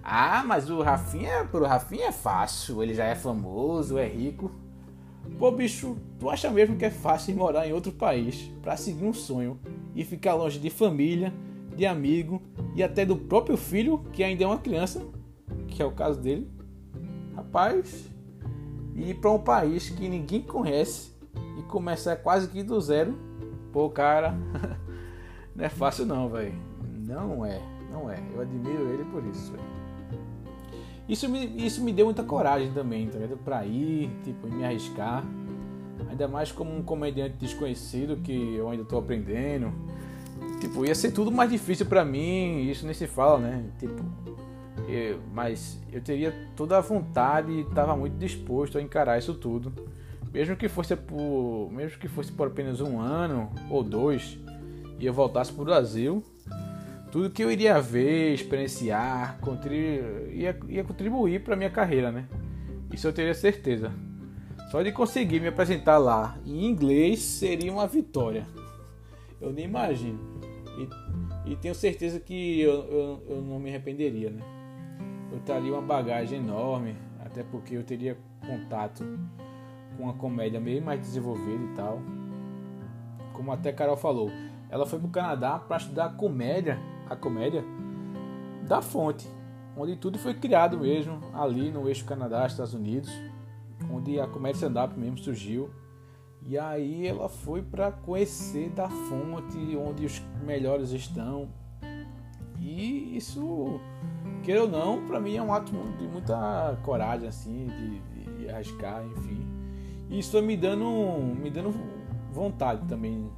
Ah, 0.00 0.44
mas 0.46 0.70
o 0.70 0.80
Rafinha, 0.80 1.44
pro 1.50 1.66
Rafinha 1.66 2.06
é 2.06 2.12
fácil, 2.12 2.84
ele 2.84 2.94
já 2.94 3.04
é 3.04 3.16
famoso, 3.16 3.98
é 3.98 4.06
rico. 4.06 4.48
Pô, 5.40 5.50
bicho, 5.50 5.96
tu 6.20 6.30
acha 6.30 6.48
mesmo 6.50 6.76
que 6.76 6.84
é 6.84 6.90
fácil 6.90 7.34
morar 7.34 7.66
em 7.66 7.72
outro 7.72 7.90
país 7.90 8.48
para 8.62 8.76
seguir 8.76 9.04
um 9.04 9.12
sonho 9.12 9.58
e 9.92 10.04
ficar 10.04 10.34
longe 10.34 10.60
de 10.60 10.70
família, 10.70 11.34
de 11.78 11.86
amigo 11.86 12.42
e 12.74 12.82
até 12.82 13.06
do 13.06 13.16
próprio 13.16 13.56
filho, 13.56 13.98
que 14.12 14.24
ainda 14.24 14.42
é 14.42 14.46
uma 14.46 14.58
criança, 14.58 15.00
que 15.68 15.80
é 15.80 15.84
o 15.84 15.92
caso 15.92 16.20
dele? 16.20 16.50
Rapaz, 17.36 18.10
ir 18.96 19.14
para 19.14 19.30
um 19.30 19.38
país 19.38 19.88
que 19.88 20.08
ninguém 20.08 20.42
conhece 20.42 21.12
e 21.56 21.62
começar 21.62 22.16
quase 22.16 22.48
que 22.48 22.64
do 22.64 22.80
zero, 22.80 23.16
pô, 23.72 23.88
cara, 23.88 24.34
não 25.54 25.64
é 25.64 25.68
fácil 25.68 26.04
não, 26.04 26.28
velho. 26.28 26.52
Não 27.06 27.46
é, 27.46 27.62
não 27.92 28.10
é. 28.10 28.20
Eu 28.34 28.40
admiro 28.40 28.90
ele 28.92 29.04
por 29.04 29.24
isso, 29.24 29.52
velho. 29.52 29.78
Isso 31.08 31.28
me, 31.28 31.64
isso 31.64 31.82
me 31.82 31.92
deu 31.92 32.06
muita 32.06 32.24
coragem 32.24 32.72
também, 32.72 33.08
tá? 33.08 33.18
Pra 33.44 33.64
ir, 33.64 34.10
tipo, 34.24 34.48
me 34.48 34.64
arriscar. 34.64 35.24
Ainda 36.10 36.28
mais 36.28 36.52
como 36.52 36.76
um 36.76 36.82
comediante 36.82 37.36
desconhecido 37.36 38.16
que 38.16 38.54
eu 38.54 38.68
ainda 38.68 38.84
tô 38.84 38.98
aprendendo. 38.98 39.72
Tipo, 40.60 40.84
ia 40.84 40.94
ser 40.94 41.12
tudo 41.12 41.30
mais 41.30 41.50
difícil 41.50 41.86
para 41.86 42.04
mim, 42.04 42.68
isso 42.68 42.84
nem 42.84 42.94
se 42.94 43.06
fala, 43.06 43.38
né? 43.38 43.64
Tipo, 43.78 44.04
eu, 44.88 45.20
mas 45.32 45.80
eu 45.92 46.00
teria 46.00 46.34
toda 46.56 46.78
a 46.78 46.80
vontade 46.80 47.52
e 47.52 47.60
estava 47.60 47.96
muito 47.96 48.16
disposto 48.16 48.78
a 48.78 48.82
encarar 48.82 49.18
isso 49.18 49.34
tudo, 49.34 49.72
mesmo 50.32 50.56
que 50.56 50.68
fosse 50.68 50.96
por, 50.96 51.70
mesmo 51.72 51.98
que 51.98 52.08
fosse 52.08 52.32
por 52.32 52.48
apenas 52.48 52.80
um 52.80 53.00
ano 53.00 53.50
ou 53.70 53.82
dois 53.82 54.38
e 54.98 55.06
eu 55.06 55.12
voltasse 55.12 55.52
para 55.52 55.62
o 55.62 55.64
Brasil, 55.64 56.24
tudo 57.10 57.30
que 57.30 57.42
eu 57.42 57.50
iria 57.50 57.80
ver, 57.80 58.34
experienciar, 58.34 59.38
ia, 60.32 60.58
ia 60.68 60.84
contribuir 60.84 61.42
para 61.42 61.56
minha 61.56 61.70
carreira, 61.70 62.10
né? 62.10 62.26
Isso 62.92 63.06
eu 63.06 63.12
teria 63.12 63.34
certeza. 63.34 63.92
Só 64.70 64.82
de 64.82 64.92
conseguir 64.92 65.40
me 65.40 65.48
apresentar 65.48 65.98
lá 65.98 66.36
em 66.44 66.66
inglês 66.66 67.20
seria 67.20 67.72
uma 67.72 67.86
vitória. 67.86 68.46
Eu 69.40 69.52
nem 69.52 69.64
imagino. 69.64 70.18
E, 70.76 71.52
e 71.52 71.56
tenho 71.56 71.74
certeza 71.74 72.20
que 72.20 72.60
eu, 72.60 72.82
eu, 72.84 73.22
eu, 73.28 73.42
não 73.42 73.58
me 73.58 73.70
arrependeria, 73.70 74.30
né? 74.30 74.42
Eu 75.32 75.40
traria 75.40 75.72
uma 75.72 75.82
bagagem 75.82 76.38
enorme, 76.38 76.96
até 77.24 77.42
porque 77.42 77.76
eu 77.76 77.84
teria 77.84 78.16
contato 78.46 79.04
com 79.96 80.04
uma 80.04 80.14
comédia 80.14 80.60
meio 80.60 80.82
mais 80.82 81.00
desenvolvida 81.00 81.64
e 81.64 81.74
tal. 81.74 82.00
Como 83.32 83.52
até 83.52 83.72
Carol 83.72 83.96
falou, 83.96 84.30
ela 84.70 84.86
foi 84.86 84.98
para 84.98 85.08
o 85.08 85.10
Canadá 85.10 85.58
para 85.58 85.76
estudar 85.76 86.16
comédia, 86.16 86.78
a 87.08 87.14
comédia 87.14 87.64
da 88.66 88.82
fonte, 88.82 89.28
onde 89.76 89.96
tudo 89.96 90.18
foi 90.18 90.34
criado 90.34 90.78
mesmo, 90.78 91.20
ali 91.32 91.70
no 91.70 91.88
eixo 91.88 92.04
Canadá, 92.04 92.46
Estados 92.46 92.74
Unidos 92.74 93.10
onde 93.90 94.20
a 94.20 94.26
comédia 94.26 94.56
stand-up 94.56 94.98
mesmo 94.98 95.18
surgiu. 95.18 95.70
E 96.48 96.58
aí 96.58 97.06
ela 97.06 97.28
foi 97.28 97.60
para 97.60 97.92
conhecer 97.92 98.70
da 98.70 98.88
fonte 98.88 99.76
onde 99.76 100.06
os 100.06 100.22
melhores 100.42 100.92
estão. 100.92 101.46
E 102.58 103.14
isso, 103.14 103.78
queira 104.42 104.62
ou 104.62 104.68
não, 104.68 105.06
para 105.06 105.20
mim 105.20 105.36
é 105.36 105.42
um 105.42 105.52
ato 105.52 105.70
de 105.98 106.08
muita 106.08 106.78
coragem, 106.82 107.28
assim, 107.28 107.66
de, 107.66 108.38
de 108.38 108.48
arriscar, 108.48 109.04
enfim. 109.04 109.46
E 110.08 110.18
isso 110.18 110.30
foi 110.30 110.40
me 110.40 110.56
dando, 110.56 110.86
me 111.38 111.50
dando 111.50 111.70
vontade 112.32 112.80
também 112.88 113.30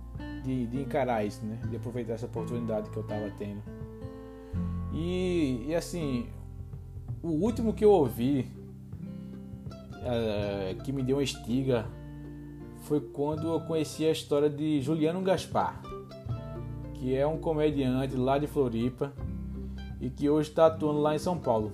de, 0.45 0.69
de, 0.69 0.81
encarar 0.81 1.25
isso, 1.25 1.45
né? 1.45 1.59
De 1.69 1.76
aproveitar 1.76 2.12
essa 2.12 2.26
oportunidade 2.26 2.90
que 2.90 2.97
eu 2.97 3.02
estava 3.02 3.29
tendo. 3.37 3.61
E, 4.93 5.64
e 5.67 5.75
assim, 5.75 6.29
o 7.21 7.31
último 7.31 7.75
que 7.75 7.85
eu 7.85 7.90
ouvi 7.90 8.49
é, 10.05 10.76
que 10.85 10.93
me 10.93 11.02
deu 11.02 11.17
uma 11.17 11.25
estiga 11.25 11.87
foi 12.91 12.99
quando 12.99 13.47
eu 13.47 13.61
conheci 13.61 14.05
a 14.05 14.11
história 14.11 14.51
de 14.51 14.83
Juliano 14.83 15.23
Gaspar, 15.23 15.81
que 16.95 17.15
é 17.15 17.25
um 17.25 17.39
comediante 17.39 18.17
lá 18.17 18.37
de 18.37 18.49
Floripa 18.49 19.13
e 20.01 20.11
que 20.11 20.29
hoje 20.29 20.49
está 20.49 20.67
atuando 20.67 20.99
lá 20.99 21.15
em 21.15 21.19
São 21.21 21.39
Paulo. 21.39 21.71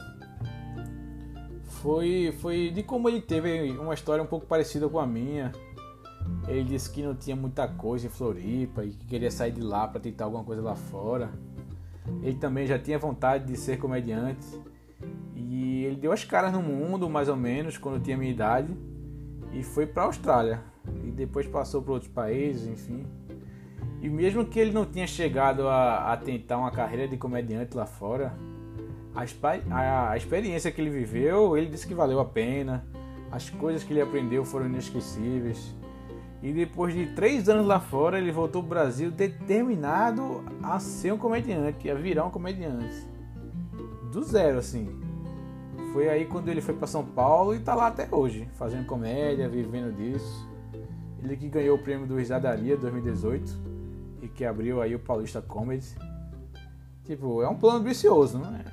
Foi, 1.65 2.37
foi 2.39 2.69
de 2.69 2.83
como 2.83 3.09
ele 3.09 3.23
teve 3.23 3.71
uma 3.79 3.95
história 3.95 4.23
um 4.23 4.27
pouco 4.27 4.45
parecida 4.45 4.91
com 4.91 4.99
a 4.99 5.07
minha. 5.07 5.53
Ele 6.47 6.65
disse 6.65 6.93
que 6.93 7.03
não 7.03 7.15
tinha 7.15 7.35
muita 7.35 7.67
coisa 7.67 8.09
em 8.09 8.11
Floripa 8.11 8.85
e 8.85 8.91
que 8.91 9.07
queria 9.07 9.31
sair 9.31 9.53
de 9.53 9.63
lá 9.63 9.89
para 9.89 9.99
tentar 9.99 10.27
alguma 10.27 10.45
coisa 10.45 10.61
lá 10.61 10.77
fora. 10.77 11.31
Ele 12.23 12.37
também 12.37 12.67
já 12.67 12.79
tinha 12.79 12.99
vontade 12.99 13.47
de 13.47 13.57
ser 13.57 13.79
comediante 13.79 14.47
e 15.35 15.83
ele 15.83 15.97
deu 15.97 16.13
as 16.13 16.25
caras 16.25 16.53
no 16.53 16.61
mundo, 16.61 17.09
mais 17.09 17.27
ou 17.31 17.37
menos, 17.37 17.79
quando 17.79 18.05
tinha 18.05 18.19
minha 18.19 18.31
idade, 18.31 18.77
e 19.55 19.63
foi 19.63 19.87
para 19.87 20.03
a 20.03 20.07
Austrália. 20.07 20.76
E 21.05 21.11
depois 21.11 21.47
passou 21.47 21.83
para 21.83 21.93
outros 21.93 22.11
países, 22.11 22.67
enfim. 22.67 23.07
E 24.01 24.09
mesmo 24.09 24.45
que 24.45 24.59
ele 24.59 24.73
não 24.73 24.85
tinha 24.85 25.07
chegado 25.07 25.67
a, 25.69 26.13
a 26.13 26.17
tentar 26.17 26.59
uma 26.59 26.71
carreira 26.71 27.09
de 27.09 27.17
comediante 27.17 27.77
lá 27.77 27.87
fora, 27.87 28.35
a, 29.15 29.75
a, 29.75 30.11
a, 30.11 30.17
experiência 30.17 30.71
que 30.71 30.81
ele 30.81 30.91
viveu, 30.91 31.57
ele 31.57 31.67
disse 31.67 31.87
que 31.87 31.95
valeu 31.95 32.21
a 32.21 32.25
pena. 32.25 32.85
As 33.33 33.49
coisas 33.49 33.83
que 33.83 33.93
ele 33.93 34.01
aprendeu 34.01 34.45
foram 34.45 34.67
inesquecíveis. 34.67 35.75
E 36.43 36.53
depois 36.53 36.95
de 36.95 37.07
três 37.15 37.49
anos 37.49 37.67
lá 37.67 37.81
fora, 37.81 38.19
ele 38.19 38.31
voltou 38.31 38.63
para 38.63 38.67
o 38.67 38.69
Brasil 38.69 39.11
determinado 39.11 40.45
a 40.63 40.79
ser 40.79 41.13
um 41.13 41.19
comediante, 41.19 41.91
a 41.91 41.95
virar 41.95 42.27
um 42.27 42.31
comediante. 42.31 42.95
Do 44.13 44.23
zero, 44.23 44.59
assim. 44.59 44.89
Foi 45.93 46.09
aí 46.11 46.27
quando 46.27 46.49
ele 46.49 46.61
foi 46.61 46.75
para 46.75 46.87
São 46.87 47.05
Paulo 47.05 47.55
e 47.55 47.59
tá 47.59 47.75
lá 47.75 47.87
até 47.87 48.07
hoje, 48.11 48.49
fazendo 48.55 48.87
comédia, 48.87 49.49
vivendo 49.49 49.97
disso. 49.97 50.46
Ele 51.27 51.37
que 51.37 51.49
ganhou 51.49 51.77
o 51.77 51.83
prêmio 51.83 52.07
do 52.07 52.15
Risadaria 52.15 52.77
2018 52.77 53.53
e 54.23 54.29
que 54.29 54.45
abriu 54.45 54.81
aí 54.81 54.95
o 54.95 54.99
Paulista 55.01 55.43
Comedy. 55.43 55.97
Tipo, 57.03 57.43
é 57.43 57.49
um 57.49 57.57
plano 57.57 57.83
vicioso, 57.83 58.39
né? 58.39 58.65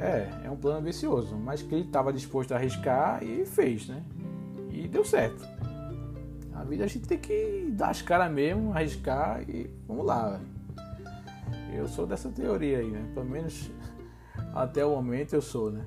É, 0.00 0.46
é 0.46 0.50
um 0.50 0.56
plano 0.56 0.80
vicioso, 0.80 1.36
mas 1.36 1.60
que 1.60 1.74
ele 1.74 1.84
estava 1.84 2.10
disposto 2.10 2.52
a 2.52 2.56
arriscar 2.56 3.22
e 3.22 3.44
fez, 3.44 3.88
né? 3.88 4.02
E 4.70 4.88
deu 4.88 5.04
certo. 5.04 5.46
A 6.54 6.64
vida 6.64 6.84
a 6.84 6.86
gente 6.86 7.06
tem 7.06 7.18
que 7.18 7.68
dar 7.72 7.90
as 7.90 8.00
caras 8.00 8.32
mesmo, 8.32 8.72
arriscar 8.72 9.42
e 9.42 9.68
vamos 9.86 10.06
lá. 10.06 10.40
Eu 11.74 11.86
sou 11.88 12.06
dessa 12.06 12.30
teoria 12.30 12.78
aí, 12.78 12.90
né? 12.90 13.06
Pelo 13.12 13.26
menos 13.26 13.70
até 14.54 14.82
o 14.82 14.92
momento 14.92 15.34
eu 15.34 15.42
sou, 15.42 15.70
né? 15.70 15.84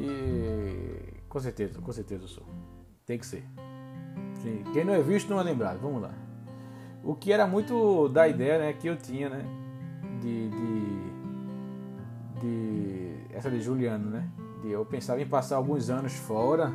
E 0.00 1.22
com 1.28 1.38
certeza, 1.38 1.80
com 1.80 1.92
certeza 1.92 2.24
eu 2.24 2.28
sou. 2.28 2.44
Tem 3.04 3.16
que 3.16 3.26
ser. 3.26 3.44
Sim. 4.46 4.62
Quem 4.72 4.84
não 4.84 4.94
é 4.94 5.02
visto 5.02 5.28
não 5.28 5.40
é 5.40 5.42
lembrado. 5.42 5.80
Vamos 5.80 6.00
lá. 6.00 6.12
O 7.02 7.16
que 7.16 7.32
era 7.32 7.48
muito 7.48 8.08
da 8.08 8.28
ideia 8.28 8.60
né, 8.60 8.72
que 8.72 8.86
eu 8.86 8.96
tinha, 8.96 9.28
né? 9.28 9.44
De, 10.20 10.48
de, 10.50 11.10
de 12.40 13.34
essa 13.34 13.50
de 13.50 13.60
Juliano, 13.60 14.08
né? 14.08 14.28
De 14.62 14.70
eu 14.70 14.86
pensava 14.86 15.20
em 15.20 15.26
passar 15.26 15.56
alguns 15.56 15.90
anos 15.90 16.12
fora 16.12 16.70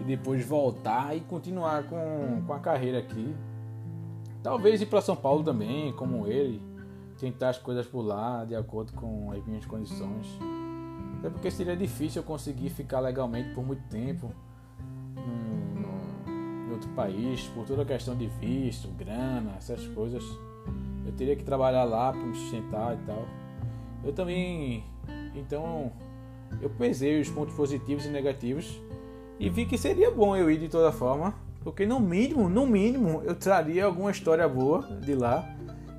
e 0.00 0.04
depois 0.04 0.42
voltar 0.42 1.14
e 1.14 1.20
continuar 1.20 1.82
com, 1.82 2.44
com 2.46 2.52
a 2.54 2.58
carreira 2.60 2.98
aqui. 2.98 3.36
Talvez 4.42 4.80
ir 4.80 4.86
para 4.86 5.02
São 5.02 5.14
Paulo 5.14 5.44
também, 5.44 5.92
como 5.92 6.26
ele, 6.26 6.62
tentar 7.18 7.50
as 7.50 7.58
coisas 7.58 7.86
por 7.86 8.00
lá 8.00 8.46
de 8.46 8.56
acordo 8.56 8.94
com 8.94 9.32
as 9.32 9.44
minhas 9.44 9.66
condições. 9.66 10.26
Até 11.18 11.28
porque 11.28 11.50
seria 11.50 11.76
difícil 11.76 12.22
eu 12.22 12.26
conseguir 12.26 12.70
ficar 12.70 13.00
legalmente 13.00 13.54
por 13.54 13.62
muito 13.62 13.86
tempo 13.90 14.32
em 14.32 14.49
outro 16.80 16.90
país, 16.90 17.42
por 17.54 17.66
toda 17.66 17.82
a 17.82 17.84
questão 17.84 18.16
de 18.16 18.26
visto, 18.26 18.88
grana, 18.88 19.54
essas 19.58 19.86
coisas. 19.88 20.24
Eu 21.04 21.12
teria 21.12 21.36
que 21.36 21.44
trabalhar 21.44 21.84
lá 21.84 22.12
para 22.12 22.22
me 22.22 22.34
sustentar 22.34 22.94
e 22.94 23.06
tal. 23.06 23.26
Eu 24.02 24.12
também, 24.12 24.82
então, 25.34 25.92
eu 26.60 26.70
pesei 26.70 27.20
os 27.20 27.28
pontos 27.28 27.54
positivos 27.54 28.06
e 28.06 28.08
negativos 28.08 28.80
e 29.38 29.50
vi 29.50 29.66
que 29.66 29.76
seria 29.76 30.10
bom 30.10 30.34
eu 30.36 30.50
ir 30.50 30.58
de 30.58 30.68
toda 30.68 30.90
forma, 30.90 31.34
porque 31.62 31.84
no 31.84 32.00
mínimo, 32.00 32.48
no 32.48 32.66
mínimo, 32.66 33.22
eu 33.24 33.34
traria 33.34 33.84
alguma 33.84 34.10
história 34.10 34.48
boa 34.48 34.82
de 35.02 35.14
lá 35.14 35.54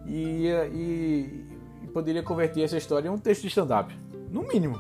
e, 0.08 0.48
e, 0.74 1.46
e 1.84 1.88
poderia 1.88 2.24
converter 2.24 2.64
essa 2.64 2.78
história 2.78 3.08
em 3.08 3.12
um 3.12 3.20
texto 3.20 3.44
de 3.44 3.48
stand-up, 3.50 3.96
no 4.32 4.42
mínimo. 4.44 4.80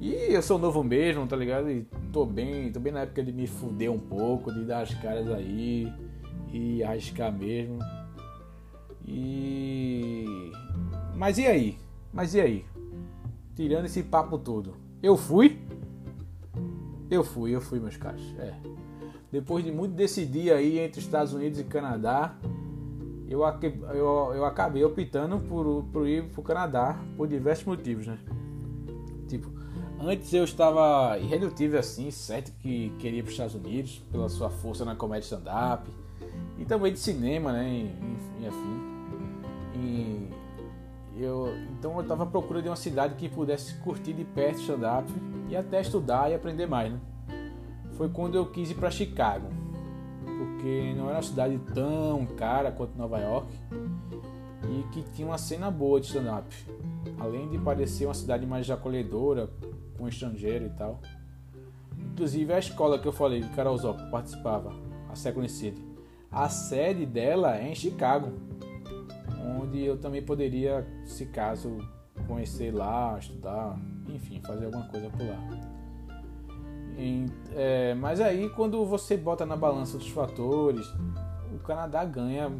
E 0.00 0.12
eu 0.12 0.42
sou 0.42 0.58
novo 0.58 0.82
mesmo, 0.82 1.26
tá 1.26 1.36
ligado? 1.36 1.70
E 1.70 1.86
tô 2.16 2.24
bem, 2.24 2.72
tô 2.72 2.80
bem 2.80 2.94
na 2.94 3.00
época 3.00 3.22
de 3.22 3.30
me 3.30 3.46
fuder 3.46 3.92
um 3.92 3.98
pouco, 3.98 4.50
de 4.50 4.64
dar 4.64 4.80
as 4.80 4.94
caras 4.94 5.28
aí 5.28 5.92
e 6.50 6.82
arriscar 6.82 7.30
mesmo. 7.30 7.78
E. 9.06 10.24
Mas 11.14 11.36
e 11.36 11.46
aí? 11.46 11.78
Mas 12.14 12.32
e 12.32 12.40
aí? 12.40 12.64
Tirando 13.54 13.84
esse 13.84 14.02
papo 14.02 14.38
todo. 14.38 14.76
Eu 15.02 15.14
fui? 15.18 15.58
Eu 17.10 17.22
fui, 17.22 17.54
eu 17.54 17.60
fui, 17.60 17.78
meus 17.80 17.98
caros. 17.98 18.34
É. 18.38 18.54
Depois 19.30 19.62
de 19.62 19.70
muito 19.70 19.92
decidir 19.94 20.50
aí 20.50 20.78
entre 20.78 21.02
Estados 21.02 21.34
Unidos 21.34 21.60
e 21.60 21.64
Canadá, 21.64 22.34
eu, 23.28 23.42
eu, 23.94 24.32
eu 24.34 24.44
acabei 24.46 24.82
optando 24.82 25.38
por, 25.40 25.84
por 25.92 26.08
ir 26.08 26.30
pro 26.30 26.42
Canadá 26.42 26.98
por 27.14 27.28
diversos 27.28 27.66
motivos, 27.66 28.06
né? 28.06 28.18
Tipo, 29.28 29.50
Antes 29.98 30.32
eu 30.32 30.44
estava 30.44 31.18
irredutível 31.18 31.80
assim, 31.80 32.10
certo 32.10 32.52
que 32.60 32.92
queria 32.98 33.20
ir 33.20 33.22
para 33.22 33.28
os 33.28 33.32
Estados 33.32 33.54
Unidos 33.54 34.02
pela 34.12 34.28
sua 34.28 34.50
força 34.50 34.84
na 34.84 34.94
comédia 34.94 35.24
stand-up 35.24 35.90
e 36.58 36.64
também 36.64 36.92
de 36.92 36.98
cinema, 36.98 37.52
né, 37.52 37.68
e, 37.68 38.42
e 38.42 38.46
afim. 38.46 38.86
E 39.74 40.28
eu, 41.18 41.48
então 41.72 41.94
eu 41.94 42.02
estava 42.02 42.24
à 42.24 42.26
procura 42.26 42.60
de 42.60 42.68
uma 42.68 42.76
cidade 42.76 43.14
que 43.14 43.28
pudesse 43.28 43.74
curtir 43.76 44.12
de 44.12 44.24
perto 44.24 44.60
stand-up 44.60 45.10
e 45.48 45.56
até 45.56 45.80
estudar 45.80 46.30
e 46.30 46.34
aprender 46.34 46.66
mais, 46.66 46.92
né? 46.92 47.00
Foi 47.92 48.10
quando 48.10 48.34
eu 48.34 48.44
quis 48.44 48.70
ir 48.70 48.74
para 48.74 48.90
Chicago, 48.90 49.48
porque 50.24 50.92
não 50.94 51.06
era 51.06 51.16
uma 51.16 51.22
cidade 51.22 51.58
tão 51.72 52.26
cara 52.36 52.70
quanto 52.70 52.98
Nova 52.98 53.18
York 53.18 53.48
e 54.68 54.82
que 54.92 55.02
tinha 55.14 55.26
uma 55.26 55.38
cena 55.38 55.70
boa 55.70 55.98
de 55.98 56.08
stand-up. 56.08 56.54
Além 57.18 57.48
de 57.48 57.56
parecer 57.56 58.04
uma 58.04 58.12
cidade 58.12 58.44
mais 58.44 58.70
acolhedora, 58.70 59.48
com 59.96 60.08
estrangeiro 60.08 60.66
e 60.66 60.70
tal. 60.70 61.00
Inclusive 61.98 62.52
a 62.52 62.58
escola 62.58 62.98
que 62.98 63.06
eu 63.06 63.12
falei 63.12 63.40
de 63.40 63.48
Carolzó 63.50 63.94
participava, 64.10 64.72
a 65.08 65.14
Second 65.14 65.50
City, 65.50 65.82
a 66.30 66.48
sede 66.48 67.06
dela 67.06 67.56
é 67.56 67.68
em 67.68 67.74
Chicago, 67.74 68.32
onde 69.58 69.82
eu 69.82 69.96
também 69.98 70.22
poderia, 70.22 70.86
se 71.04 71.26
caso, 71.26 71.78
conhecer 72.26 72.72
lá, 72.74 73.16
estudar, 73.18 73.78
enfim, 74.08 74.40
fazer 74.42 74.66
alguma 74.66 74.86
coisa 74.88 75.08
por 75.08 75.26
lá. 75.26 75.66
E, 76.98 77.26
é, 77.54 77.94
mas 77.94 78.20
aí 78.20 78.48
quando 78.50 78.84
você 78.84 79.16
bota 79.16 79.44
na 79.44 79.56
balança 79.56 79.96
os 79.96 80.08
fatores, 80.08 80.86
o 81.54 81.58
Canadá 81.58 82.04
ganha 82.04 82.50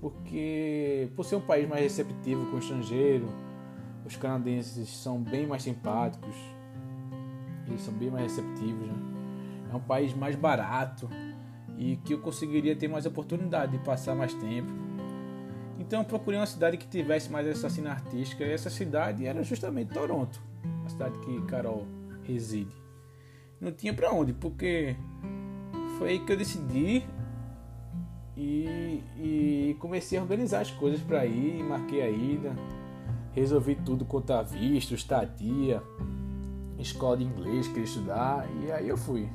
porque 0.00 1.08
por 1.16 1.24
ser 1.24 1.36
um 1.36 1.40
país 1.40 1.68
mais 1.68 1.82
receptivo 1.82 2.44
com 2.50 2.56
o 2.56 2.58
estrangeiro, 2.58 3.26
os 4.04 4.16
canadenses 4.16 4.88
são 4.90 5.18
bem 5.18 5.46
mais 5.46 5.62
simpáticos, 5.62 6.36
eles 7.66 7.82
são 7.82 7.94
bem 7.94 8.10
mais 8.10 8.24
receptivos. 8.24 8.86
Né? 8.86 8.94
É 9.72 9.76
um 9.76 9.80
país 9.80 10.14
mais 10.14 10.36
barato 10.36 11.08
e 11.76 11.96
que 11.96 12.14
eu 12.14 12.20
conseguiria 12.20 12.76
ter 12.76 12.88
mais 12.88 13.06
oportunidade 13.06 13.72
de 13.72 13.84
passar 13.84 14.14
mais 14.14 14.32
tempo. 14.34 14.72
Então 15.78 16.00
eu 16.00 16.04
procurei 16.04 16.38
uma 16.38 16.46
cidade 16.46 16.76
que 16.76 16.86
tivesse 16.86 17.30
mais 17.30 17.46
essa 17.46 17.68
cena 17.68 17.90
artística 17.90 18.44
e 18.44 18.52
essa 18.52 18.70
cidade 18.70 19.26
era 19.26 19.42
justamente 19.42 19.92
Toronto, 19.92 20.40
a 20.84 20.88
cidade 20.88 21.18
que 21.18 21.42
Carol 21.42 21.86
reside. 22.22 22.74
Não 23.60 23.72
tinha 23.72 23.92
para 23.92 24.12
onde, 24.12 24.32
porque 24.32 24.96
foi 25.98 26.10
aí 26.10 26.18
que 26.20 26.32
eu 26.32 26.36
decidi 26.36 27.04
e, 28.36 29.02
e 29.16 29.76
comecei 29.78 30.18
a 30.18 30.22
organizar 30.22 30.60
as 30.60 30.70
coisas 30.70 31.00
para 31.00 31.24
ir, 31.26 31.62
marquei 31.62 32.02
a 32.02 32.08
ida, 32.08 32.54
resolvi 33.32 33.74
tudo 33.74 34.04
quanto 34.04 34.32
a 34.32 34.42
visto, 34.42 34.94
estadia, 34.94 35.82
escola 36.78 37.16
de 37.16 37.24
inglês, 37.24 37.66
queria 37.68 37.84
estudar, 37.84 38.48
e 38.62 38.72
aí 38.72 38.88
eu 38.88 38.96
fui. 38.96 39.28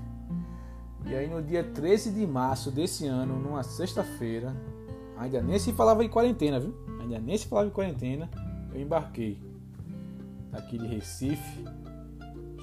E 1.05 1.15
aí 1.15 1.27
no 1.27 1.41
dia 1.41 1.63
13 1.63 2.11
de 2.11 2.27
março 2.27 2.69
desse 2.71 3.07
ano, 3.07 3.39
numa 3.39 3.63
sexta-feira, 3.63 4.55
ainda 5.17 5.41
nem 5.41 5.57
se 5.57 5.71
falava 5.73 6.03
em 6.03 6.09
quarentena, 6.09 6.59
viu? 6.59 6.73
Ainda 7.01 7.19
nem 7.19 7.37
se 7.37 7.47
falava 7.47 7.67
em 7.67 7.71
quarentena, 7.71 8.29
eu 8.73 8.81
embarquei 8.81 9.41
aqui 10.51 10.77
de 10.77 10.87
Recife. 10.87 11.63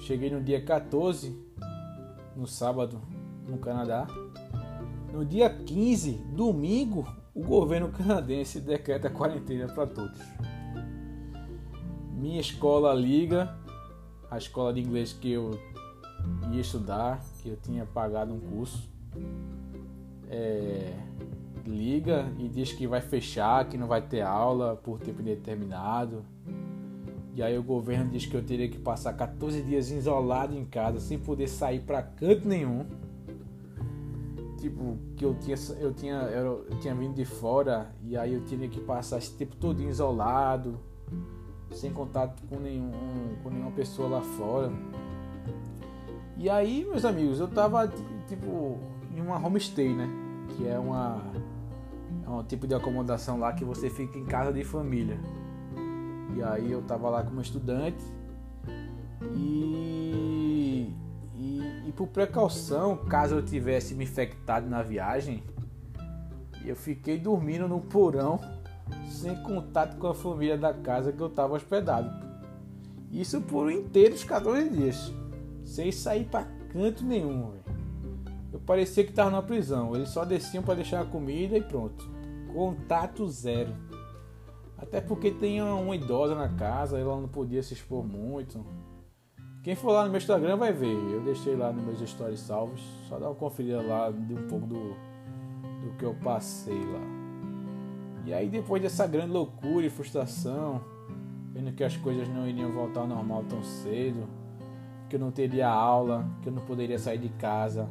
Cheguei 0.01 0.29
no 0.29 0.41
dia 0.41 0.63
14, 0.63 1.35
no 2.35 2.47
sábado, 2.47 3.01
no 3.47 3.57
Canadá. 3.57 4.07
No 5.11 5.25
dia 5.25 5.49
15, 5.49 6.13
domingo, 6.35 7.07
o 7.33 7.43
governo 7.43 7.89
canadense 7.89 8.59
decreta 8.59 9.09
quarentena 9.09 9.67
para 9.67 9.87
todos. 9.87 10.19
Minha 12.13 12.39
escola 12.39 12.93
liga, 12.93 13.55
a 14.29 14.37
escola 14.37 14.73
de 14.73 14.81
inglês 14.81 15.13
que 15.13 15.31
eu 15.31 15.59
ia 16.51 16.61
estudar, 16.61 17.23
que 17.41 17.49
eu 17.49 17.57
tinha 17.57 17.85
pagado 17.85 18.33
um 18.33 18.39
curso, 18.39 18.89
é, 20.29 20.93
liga 21.65 22.31
e 22.37 22.47
diz 22.47 22.71
que 22.73 22.87
vai 22.87 23.01
fechar, 23.01 23.67
que 23.67 23.77
não 23.77 23.87
vai 23.87 24.01
ter 24.01 24.21
aula 24.21 24.75
por 24.75 24.99
tempo 24.99 25.21
indeterminado. 25.21 26.25
E 27.33 27.43
aí 27.43 27.57
o 27.57 27.61
governo 27.61 28.09
diz 28.09 28.25
que 28.25 28.35
eu 28.35 28.43
teria 28.43 28.67
que 28.67 28.79
passar 28.79 29.13
14 29.13 29.61
dias 29.61 29.91
isolado 29.91 30.57
em 30.57 30.65
casa, 30.65 30.99
sem 30.99 31.19
poder 31.19 31.47
sair 31.47 31.81
para 31.81 32.01
canto 32.01 32.47
nenhum. 32.47 32.85
Tipo, 34.59 34.97
que 35.15 35.23
eu 35.23 35.35
tinha, 35.35 35.55
eu 35.79 35.93
tinha, 35.93 36.15
eu, 36.15 36.65
tinha 36.81 36.95
vindo 36.95 37.13
de 37.13 37.25
fora 37.25 37.93
e 38.03 38.17
aí 38.17 38.33
eu 38.33 38.43
tinha 38.43 38.67
que 38.67 38.79
passar 38.79 39.19
esse 39.19 39.31
tempo 39.33 39.55
todo 39.55 39.83
isolado, 39.83 40.79
sem 41.71 41.91
contato 41.91 42.41
com, 42.49 42.59
nenhum, 42.59 42.91
com 43.43 43.49
nenhuma 43.49 43.71
pessoa 43.71 44.09
lá 44.09 44.21
fora. 44.21 44.71
E 46.37 46.49
aí, 46.49 46.85
meus 46.85 47.03
amigos, 47.03 47.39
eu 47.39 47.47
tava 47.47 47.91
tipo 48.27 48.77
em 49.15 49.21
uma 49.21 49.37
homestay, 49.37 49.93
né? 49.93 50.07
Que 50.49 50.67
é 50.67 50.77
uma 50.77 51.21
é 52.25 52.29
um 52.29 52.43
tipo 52.43 52.67
de 52.67 52.75
acomodação 52.75 53.39
lá 53.39 53.53
que 53.53 53.63
você 53.63 53.89
fica 53.89 54.17
em 54.17 54.25
casa 54.25 54.53
de 54.53 54.63
família. 54.63 55.19
E 56.35 56.43
aí 56.43 56.71
eu 56.71 56.81
tava 56.81 57.09
lá 57.09 57.23
como 57.23 57.41
estudante 57.41 58.03
e 59.33 60.93
e 61.87 61.91
por 61.93 62.07
precaução, 62.07 62.97
caso 62.97 63.35
eu 63.35 63.45
tivesse 63.45 63.95
me 63.95 64.03
infectado 64.03 64.69
na 64.69 64.83
viagem, 64.83 65.41
eu 66.65 66.75
fiquei 66.75 67.17
dormindo 67.17 67.65
no 67.65 67.79
porão 67.79 68.39
sem 69.17 69.35
contato 69.43 69.97
com 69.97 70.07
a 70.07 70.13
família 70.13 70.57
da 70.57 70.73
casa 70.73 71.11
que 71.11 71.21
eu 71.21 71.27
estava 71.27 71.55
hospedado. 71.55 72.09
Isso 73.11 73.41
por 73.41 73.71
inteiros 73.71 74.23
14 74.23 74.69
dias, 74.69 75.13
sem 75.63 75.91
sair 75.91 76.25
para 76.25 76.45
canto 76.71 77.03
nenhum. 77.03 77.53
Eu 78.51 78.59
parecia 78.59 79.03
que 79.03 79.09
estava 79.09 79.29
na 79.29 79.41
prisão. 79.41 79.95
Eles 79.95 80.09
só 80.09 80.23
desciam 80.23 80.63
para 80.63 80.75
deixar 80.75 81.01
a 81.01 81.05
comida 81.05 81.57
e 81.57 81.61
pronto. 81.61 82.09
Contato 82.53 83.27
zero. 83.27 83.73
Até 84.77 85.01
porque 85.01 85.31
tinha 85.31 85.65
uma 85.65 85.95
idosa 85.95 86.35
na 86.35 86.49
casa, 86.49 86.99
ela 86.99 87.19
não 87.19 87.27
podia 87.27 87.63
se 87.63 87.73
expor 87.73 88.05
muito. 88.05 88.63
Quem 89.63 89.75
for 89.75 89.91
lá 89.91 90.05
no 90.05 90.11
meu 90.11 90.17
Instagram 90.17 90.55
vai 90.55 90.71
ver. 90.71 90.95
Eu 91.11 91.21
deixei 91.21 91.55
lá 91.55 91.71
nos 91.71 91.83
meus 91.83 92.09
stories 92.09 92.39
salvos. 92.39 92.81
Só 93.09 93.17
dá 93.17 93.27
uma 93.27 93.35
conferida 93.35 93.81
lá 93.81 94.11
de 94.11 94.33
um 94.33 94.47
pouco 94.47 94.67
do, 94.67 94.95
do 95.81 95.97
que 95.97 96.05
eu 96.05 96.13
passei 96.23 96.77
lá. 96.77 97.16
E 98.27 98.33
aí 98.33 98.49
depois 98.49 98.81
dessa 98.81 99.07
grande 99.07 99.31
loucura 99.31 99.85
e 99.85 99.89
frustração, 99.89 100.81
vendo 101.53 101.71
que 101.71 101.81
as 101.81 101.95
coisas 101.95 102.27
não 102.27 102.45
iriam 102.45 102.69
voltar 102.73 102.99
ao 102.99 103.07
normal 103.07 103.45
tão 103.47 103.63
cedo, 103.63 104.27
que 105.07 105.15
eu 105.15 105.19
não 105.21 105.31
teria 105.31 105.69
aula, 105.69 106.29
que 106.41 106.49
eu 106.49 106.53
não 106.53 106.61
poderia 106.65 106.99
sair 106.99 107.19
de 107.19 107.29
casa, 107.29 107.87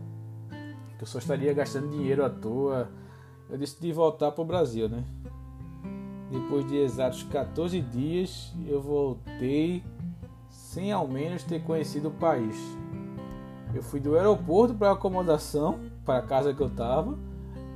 que 0.99 1.03
eu 1.03 1.07
só 1.07 1.19
estaria 1.19 1.55
gastando 1.55 1.89
dinheiro 1.89 2.23
à 2.23 2.29
toa, 2.29 2.91
eu 3.49 3.57
decidi 3.57 3.95
voltar 3.95 4.31
para 4.31 4.43
o 4.43 4.45
Brasil, 4.45 4.91
né? 4.91 5.05
Depois 6.31 6.69
de 6.69 6.77
exatos 6.77 7.23
14 7.23 7.81
dias, 7.81 8.53
eu 8.67 8.83
voltei 8.83 9.83
sem 10.51 10.93
ao 10.93 11.09
menos 11.09 11.45
ter 11.45 11.63
conhecido 11.63 12.09
o 12.09 12.11
país. 12.13 12.57
Eu 13.75 13.83
fui 13.83 14.01
do 14.01 14.15
aeroporto 14.15 14.75
para 14.75 14.91
a 14.91 14.93
acomodação, 14.93 15.81
para 16.05 16.19
a 16.19 16.23
casa 16.23 16.53
que 16.53 16.61
eu 16.61 16.67
estava, 16.67 17.17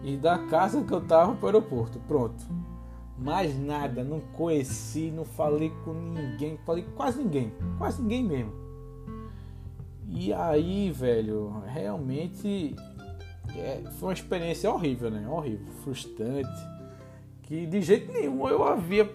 e 0.02 0.16
da 0.16 0.38
casa 0.38 0.82
que 0.82 0.92
eu 0.92 0.98
estava 0.98 1.34
para 1.34 1.44
o 1.44 1.46
aeroporto. 1.46 1.98
Pronto. 2.00 2.44
Mais 3.18 3.58
nada, 3.58 4.02
não 4.02 4.20
conheci, 4.20 5.10
não 5.10 5.24
falei 5.24 5.70
com 5.84 5.92
ninguém, 5.92 6.58
falei 6.64 6.86
quase 6.96 7.22
ninguém, 7.22 7.52
quase 7.76 8.00
ninguém 8.00 8.24
mesmo. 8.24 8.52
E 10.08 10.32
aí, 10.32 10.90
velho, 10.90 11.62
realmente 11.66 12.74
é, 13.54 13.82
foi 13.98 14.08
uma 14.08 14.14
experiência 14.14 14.70
horrível, 14.70 15.10
né? 15.10 15.28
Horrível, 15.28 15.66
frustrante, 15.82 16.48
que 17.42 17.66
de 17.66 17.82
jeito 17.82 18.10
nenhum 18.10 18.48
eu 18.48 18.64
havia 18.64 19.08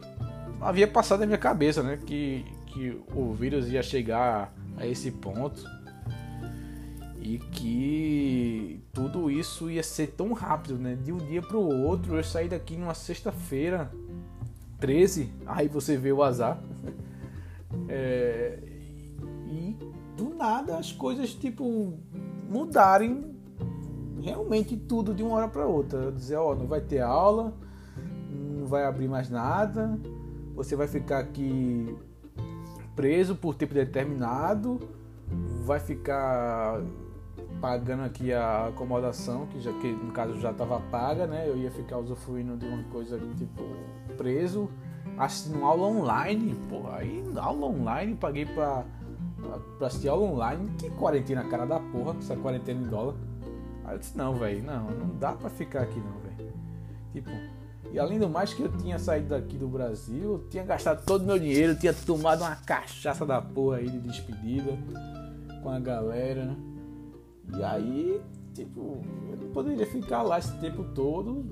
havia 0.61 0.87
passado 0.87 1.21
na 1.21 1.25
minha 1.25 1.37
cabeça, 1.37 1.81
né? 1.81 1.99
Que 2.05 2.45
que 2.67 3.01
o 3.15 3.33
vírus 3.33 3.69
ia 3.69 3.81
chegar 3.81 4.53
a 4.77 4.85
esse 4.85 5.09
ponto 5.09 5.63
e 7.21 7.39
que 7.39 8.83
tudo 8.95 9.29
isso 9.29 9.69
ia 9.69 9.83
ser 9.83 10.07
tão 10.07 10.31
rápido, 10.31 10.79
né? 10.79 10.95
De 10.95 11.11
um 11.11 11.17
dia 11.17 11.41
para 11.41 11.57
o 11.57 11.83
outro, 11.83 12.15
eu 12.15 12.23
saí 12.23 12.47
daqui 12.47 12.77
numa 12.77 12.93
sexta-feira, 12.93 13.91
13, 14.79 15.29
aí 15.45 15.67
você 15.67 15.97
vê 15.97 16.11
o 16.11 16.23
azar. 16.23 16.59
É, 17.89 18.57
e 19.47 19.77
do 20.15 20.33
nada 20.33 20.77
as 20.77 20.89
coisas 20.89 21.33
tipo 21.33 21.93
mudarem 22.49 23.35
realmente 24.21 24.77
tudo 24.77 25.13
de 25.13 25.21
uma 25.21 25.35
hora 25.35 25.47
para 25.49 25.67
outra. 25.67 26.09
Dizer, 26.09 26.37
ó, 26.37 26.55
não 26.55 26.67
vai 26.67 26.79
ter 26.79 27.01
aula, 27.01 27.53
não 28.31 28.65
vai 28.65 28.85
abrir 28.85 29.09
mais 29.09 29.29
nada, 29.29 29.99
você 30.55 30.73
vai 30.73 30.87
ficar 30.87 31.19
aqui 31.19 31.93
preso 32.95 33.35
por 33.35 33.55
tempo 33.55 33.73
determinado, 33.73 34.79
vai 35.65 35.81
ficar 35.81 36.81
pagando 37.65 38.03
aqui 38.03 38.31
a 38.31 38.67
acomodação, 38.67 39.47
que, 39.47 39.59
já, 39.59 39.73
que 39.73 39.91
no 39.91 40.11
caso 40.11 40.39
já 40.39 40.51
estava 40.51 40.79
paga, 40.91 41.25
né? 41.25 41.49
Eu 41.49 41.57
ia 41.57 41.71
ficar 41.71 41.97
usufruindo 41.97 42.55
de 42.55 42.67
uma 42.67 42.83
coisa 42.91 43.19
tipo 43.35 43.63
preso, 44.15 44.69
assistindo 45.17 45.65
aula 45.65 45.87
online, 45.87 46.55
pô, 46.69 46.87
aí 46.91 47.23
aula 47.35 47.65
online, 47.65 48.13
paguei 48.13 48.45
pra, 48.45 48.85
pra 49.79 49.87
assistir 49.87 50.09
aula 50.09 50.27
online, 50.27 50.69
que 50.77 50.91
quarentena 50.91 51.43
cara 51.45 51.65
da 51.65 51.79
porra, 51.79 52.15
essa 52.19 52.35
quarentena 52.35 52.85
em 52.85 52.87
dólar. 52.87 53.15
Aí 53.83 53.95
eu 53.95 53.97
disse, 53.97 54.15
não, 54.15 54.35
velho, 54.35 54.63
não, 54.63 54.91
não 54.91 55.17
dá 55.17 55.33
pra 55.33 55.49
ficar 55.49 55.81
aqui 55.81 55.99
não, 55.99 56.19
velho. 56.19 56.53
Tipo, 57.13 57.31
e 57.91 57.97
além 57.97 58.19
do 58.19 58.29
mais 58.29 58.53
que 58.53 58.61
eu 58.61 58.71
tinha 58.77 58.99
saído 58.99 59.29
daqui 59.29 59.57
do 59.57 59.67
Brasil, 59.67 60.45
tinha 60.51 60.63
gastado 60.63 61.03
todo 61.03 61.23
o 61.23 61.25
meu 61.25 61.39
dinheiro, 61.39 61.75
tinha 61.75 61.95
tomado 61.95 62.41
uma 62.41 62.55
cachaça 62.57 63.25
da 63.25 63.41
porra 63.41 63.77
aí 63.77 63.89
de 63.89 64.01
despedida 64.01 64.77
com 65.63 65.69
a 65.71 65.79
galera. 65.79 66.45
Né? 66.45 66.74
E 67.53 67.63
aí, 67.63 68.21
tipo, 68.53 69.01
eu 69.29 69.37
não 69.37 69.49
poderia 69.51 69.85
ficar 69.85 70.21
lá 70.21 70.39
esse 70.39 70.57
tempo 70.59 70.83
todo 70.95 71.45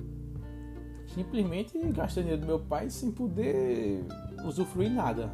simplesmente 1.06 1.78
gastando 1.92 2.24
dinheiro 2.24 2.40
do 2.40 2.46
meu 2.46 2.58
pai 2.58 2.90
sem 2.90 3.10
poder 3.10 4.04
usufruir 4.44 4.90
nada, 4.90 5.30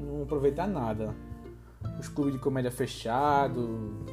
não 0.00 0.22
aproveitar 0.22 0.66
nada. 0.66 1.14
Os 1.98 2.08
clubes 2.08 2.34
de 2.34 2.38
comédia 2.38 2.70
fechado, 2.70 4.04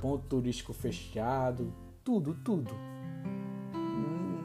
ponto 0.00 0.24
turístico 0.26 0.72
fechado, 0.72 1.72
tudo, 2.04 2.34
tudo 2.34 2.72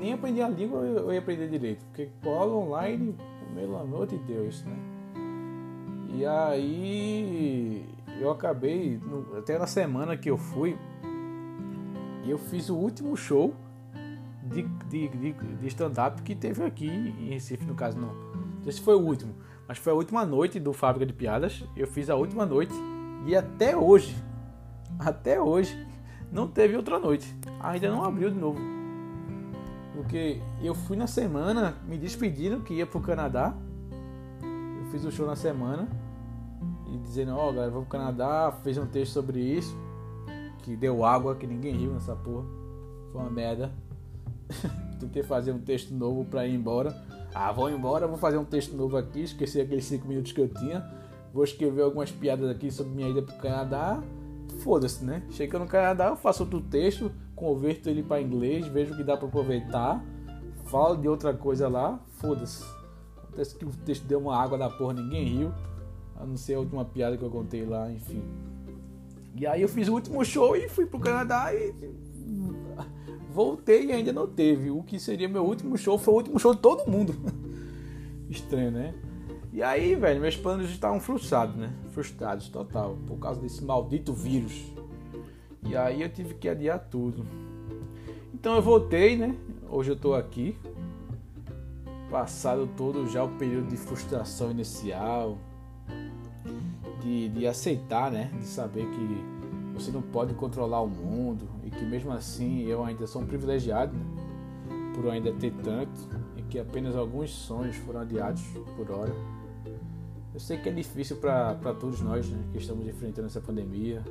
nem 0.04 0.12
aprendi 0.12 0.42
a 0.42 0.50
língua 0.50 0.82
eu 0.82 1.14
ia 1.14 1.20
aprender 1.20 1.48
direito, 1.48 1.86
porque 1.86 2.10
cola 2.22 2.54
online, 2.54 3.16
pelo 3.56 3.78
amor 3.78 4.06
de 4.06 4.18
Deus, 4.18 4.62
né? 4.66 4.76
E 6.14 6.26
aí 6.26 7.86
eu 8.24 8.32
acabei, 8.32 9.00
até 9.38 9.60
na 9.60 9.68
semana 9.68 10.16
que 10.16 10.30
eu 10.30 10.38
fui, 10.38 10.78
eu 12.26 12.38
fiz 12.38 12.70
o 12.70 12.76
último 12.76 13.18
show 13.18 13.54
de, 14.44 14.62
de, 14.88 15.10
de, 15.10 15.34
de 15.34 15.68
stand-up 15.68 16.22
que 16.22 16.34
teve 16.34 16.64
aqui 16.64 16.88
em 16.88 17.30
Recife, 17.32 17.66
no 17.66 17.76
caso, 17.76 17.98
não. 18.00 18.14
Não 18.14 18.64
sei 18.64 18.72
se 18.72 18.82
foi 18.82 18.96
o 18.96 19.02
último, 19.02 19.36
mas 19.68 19.78
foi 19.78 19.92
a 19.92 19.96
última 19.96 20.26
noite 20.26 20.58
do 20.58 20.72
Fábrica 20.72 21.06
de 21.06 21.12
Piadas. 21.12 21.66
Eu 21.76 21.86
fiz 21.86 22.10
a 22.10 22.16
última 22.16 22.46
noite 22.46 22.74
e 23.26 23.36
até 23.36 23.76
hoje, 23.76 24.16
até 24.98 25.42
hoje, 25.42 25.76
não 26.32 26.48
teve 26.48 26.78
outra 26.78 26.98
noite. 26.98 27.36
Ainda 27.60 27.92
não 27.92 28.06
abriu 28.06 28.32
de 28.32 28.40
novo. 28.40 28.60
Porque 29.94 30.42
eu 30.62 30.74
fui 30.74 30.96
na 30.96 31.08
semana 31.08 31.76
me 31.86 31.98
despedindo 31.98 32.62
que 32.62 32.74
ia 32.76 32.88
pro 32.88 33.02
Canadá. 33.02 33.54
Eu 34.42 34.86
fiz 34.92 35.04
o 35.04 35.12
show 35.12 35.28
na 35.28 35.36
semana 35.36 35.90
e 36.94 36.98
dizendo, 36.98 37.36
ó, 37.36 37.50
oh, 37.50 37.54
galera, 37.54 37.72
vou 37.72 37.82
pro 37.82 37.98
Canadá, 37.98 38.52
fez 38.64 38.78
um 38.78 38.86
texto 38.86 39.14
sobre 39.14 39.40
isso, 39.40 39.76
que 40.60 40.76
deu 40.76 41.04
água, 41.04 41.36
que 41.36 41.48
ninguém 41.48 41.76
riu 41.76 41.92
nessa 41.92 42.16
porra. 42.16 42.46
Foi 43.12 43.22
uma 43.22 43.32
merda. 43.32 43.72
Tentei 45.00 45.24
fazer 45.24 45.52
um 45.52 45.60
texto 45.60 45.92
novo 45.92 46.24
pra 46.24 46.46
ir 46.46 46.54
embora. 46.54 46.96
Ah, 47.34 47.52
vou 47.52 47.68
embora, 47.70 48.08
vou 48.08 48.18
fazer 48.18 48.38
um 48.38 48.46
texto 48.46 48.76
novo 48.76 48.96
aqui, 48.96 49.22
esqueci 49.22 49.60
aqueles 49.60 49.86
5 49.86 50.08
minutos 50.08 50.32
que 50.32 50.40
eu 50.40 50.48
tinha. 50.48 50.88
Vou 51.34 51.44
escrever 51.44 51.82
algumas 51.82 52.12
piadas 52.12 52.48
aqui 52.48 52.70
sobre 52.70 52.94
minha 52.94 53.10
ida 53.10 53.24
pro 53.24 53.36
Canadá. 53.38 54.04
Foda-se, 54.60 55.04
né? 55.04 55.24
Chega 55.32 55.58
no 55.58 55.66
Canadá, 55.66 56.10
eu 56.10 56.16
faço 56.16 56.44
outro 56.44 56.62
texto, 56.62 57.12
converto 57.36 57.90
ele 57.90 58.04
para 58.04 58.22
inglês, 58.22 58.68
vejo 58.68 58.94
o 58.94 58.98
que 58.98 59.04
dá 59.04 59.18
para 59.18 59.28
aproveitar, 59.28 60.06
falo 60.66 60.96
de 60.96 61.08
outra 61.08 61.34
coisa 61.34 61.68
lá, 61.68 62.00
foda-se. 62.20 62.64
Acontece 63.18 63.56
que 63.56 63.66
o 63.66 63.72
texto 63.84 64.06
deu 64.06 64.20
uma 64.20 64.38
água 64.38 64.60
da 64.60 64.70
porra, 64.70 64.94
ninguém 64.94 65.24
riu. 65.26 65.52
A 66.16 66.26
não 66.26 66.38
ser 66.38 66.56
a 66.56 66.60
última 66.60 66.86
piada 66.86 67.18
que 67.18 67.24
eu 67.24 67.30
contei 67.30 67.66
lá, 67.66 67.92
enfim. 67.92 68.24
E 69.36 69.48
aí 69.48 69.62
eu 69.62 69.68
fiz 69.68 69.88
o 69.88 69.94
último 69.94 70.24
show 70.24 70.56
e 70.56 70.70
fui 70.70 70.86
pro 70.86 71.00
Canadá 71.00 71.54
e 71.54 71.74
voltei 73.34 73.88
e 73.88 73.92
ainda 73.92 74.14
não 74.14 74.28
teve. 74.28 74.70
O 74.70 74.84
que 74.84 75.00
seria 75.00 75.28
meu 75.28 75.44
último 75.44 75.78
show 75.78 75.98
foi 75.98 76.14
o 76.14 76.18
último 76.18 76.40
show 76.40 76.54
de 76.54 76.62
todo 76.62 76.90
mundo. 76.90 77.16
Estranho, 78.30 78.72
né? 78.72 78.94
E 79.52 79.62
aí, 79.62 79.96
velho, 79.96 80.22
meus 80.22 80.36
planos 80.36 80.70
estavam 80.70 81.00
frustrados, 81.00 81.56
né? 81.56 81.74
Frustrados, 81.92 82.48
total, 82.50 82.98
por 83.08 83.18
causa 83.18 83.42
desse 83.42 83.64
maldito 83.64 84.14
vírus. 84.14 84.72
E 85.66 85.76
aí 85.76 86.02
eu 86.02 86.10
tive 86.10 86.34
que 86.36 86.50
adiar 86.50 86.80
tudo. 86.80 87.26
Então 88.34 88.56
eu 88.56 88.62
voltei, 88.62 89.16
né? 89.16 89.36
Hoje 89.70 89.92
eu 89.92 89.96
tô 89.96 90.14
aqui. 90.14 90.58
Passado 92.10 92.68
todo 92.78 93.08
já 93.08 93.24
o 93.24 93.30
período 93.38 93.70
de 93.70 93.78
frustração 93.78 94.52
inicial, 94.52 95.38
de, 97.04 97.30
de 97.30 97.46
aceitar, 97.46 98.10
né? 98.10 98.32
De 98.40 98.46
saber 98.46 98.86
que 98.86 99.34
você 99.74 99.92
não 99.92 100.02
pode 100.02 100.34
controlar 100.34 100.82
o 100.82 100.88
mundo 100.88 101.48
e 101.64 101.70
que 101.70 101.84
mesmo 101.84 102.12
assim 102.12 102.64
eu 102.64 102.84
ainda 102.84 103.06
sou 103.08 103.22
um 103.22 103.26
privilegiado 103.26 103.94
né? 103.96 104.92
por 104.96 105.10
ainda 105.10 105.34
ter 105.34 105.52
tanto 105.64 106.08
e 106.38 106.42
que 106.44 106.60
apenas 106.60 106.96
alguns 106.96 107.32
sonhos 107.32 107.76
foram 107.78 108.02
adiados 108.02 108.44
por 108.78 108.92
hora. 108.92 109.14
Eu 110.34 110.40
sei 110.40 110.58
que 110.58 110.70
é 110.70 110.72
difícil 110.72 111.18
para 111.18 111.56
todos 111.80 112.02
nós 112.02 112.30
né? 112.30 112.40
que 112.52 112.60
estamos 112.60 112.88
enfrentando 112.88 113.28
essa 113.28 113.42
pandemia, 113.42 114.04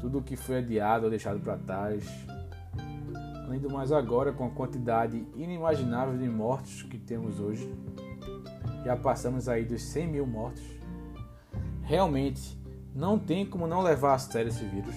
tudo 0.00 0.18
o 0.18 0.22
que 0.22 0.36
foi 0.36 0.58
adiado 0.58 1.04
ou 1.04 1.10
deixado 1.10 1.40
para 1.40 1.56
trás. 1.56 2.04
Além 3.46 3.60
do 3.60 3.70
mais, 3.70 3.92
agora 3.92 4.32
com 4.32 4.44
a 4.44 4.50
quantidade 4.50 5.24
inimaginável 5.36 6.18
de 6.18 6.28
mortos 6.28 6.82
que 6.82 6.98
temos 6.98 7.38
hoje, 7.38 7.72
já 8.84 8.96
passamos 8.96 9.48
aí 9.48 9.64
dos 9.64 9.82
100 9.82 10.08
mil 10.08 10.26
mortos. 10.26 10.75
Realmente, 11.86 12.58
não 12.92 13.16
tem 13.16 13.46
como 13.46 13.64
não 13.64 13.80
levar 13.80 14.14
a 14.14 14.18
sério 14.18 14.48
esse 14.48 14.64
vírus. 14.64 14.96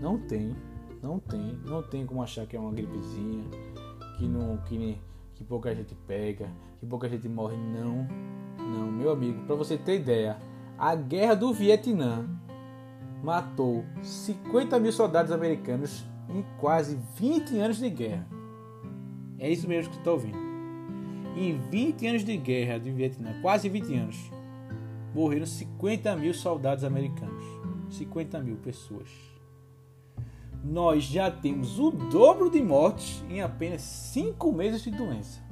Não 0.00 0.16
tem, 0.16 0.54
não 1.02 1.18
tem, 1.18 1.58
não 1.64 1.82
tem 1.82 2.06
como 2.06 2.22
achar 2.22 2.46
que 2.46 2.56
é 2.56 2.60
uma 2.60 2.70
gripezinha, 2.70 3.42
que 4.16 4.24
não, 4.24 4.56
que, 4.58 4.96
que 5.34 5.42
pouca 5.42 5.74
gente 5.74 5.92
pega, 6.06 6.48
que 6.78 6.86
pouca 6.86 7.08
gente 7.08 7.28
morre. 7.28 7.56
Não, 7.56 8.06
não, 8.56 8.92
meu 8.92 9.10
amigo. 9.10 9.44
Para 9.46 9.56
você 9.56 9.76
ter 9.76 9.96
ideia, 9.96 10.38
a 10.78 10.94
guerra 10.94 11.34
do 11.34 11.52
Vietnã 11.52 12.24
matou 13.20 13.84
50 14.00 14.78
mil 14.78 14.92
soldados 14.92 15.32
americanos 15.32 16.04
em 16.28 16.44
quase 16.60 16.96
20 17.16 17.58
anos 17.58 17.78
de 17.78 17.90
guerra. 17.90 18.28
É 19.40 19.50
isso 19.50 19.66
mesmo 19.66 19.90
que 19.90 19.98
está 19.98 20.12
ouvindo. 20.12 20.38
Em 21.36 21.58
20 21.68 22.06
anos 22.06 22.24
de 22.24 22.36
guerra 22.36 22.78
do 22.78 22.92
Vietnã, 22.92 23.34
quase 23.42 23.68
20 23.68 23.94
anos, 23.94 24.30
morreram 25.14 25.46
50 25.46 26.16
mil 26.16 26.34
soldados 26.34 26.84
americanos. 26.84 27.44
50 27.90 28.40
mil 28.40 28.56
pessoas. 28.56 29.08
Nós 30.62 31.04
já 31.04 31.30
temos 31.30 31.78
o 31.78 31.90
dobro 31.90 32.50
de 32.50 32.62
mortes 32.62 33.22
em 33.28 33.42
apenas 33.42 33.82
5 33.82 34.52
meses 34.52 34.82
de 34.82 34.90
doença. 34.90 35.42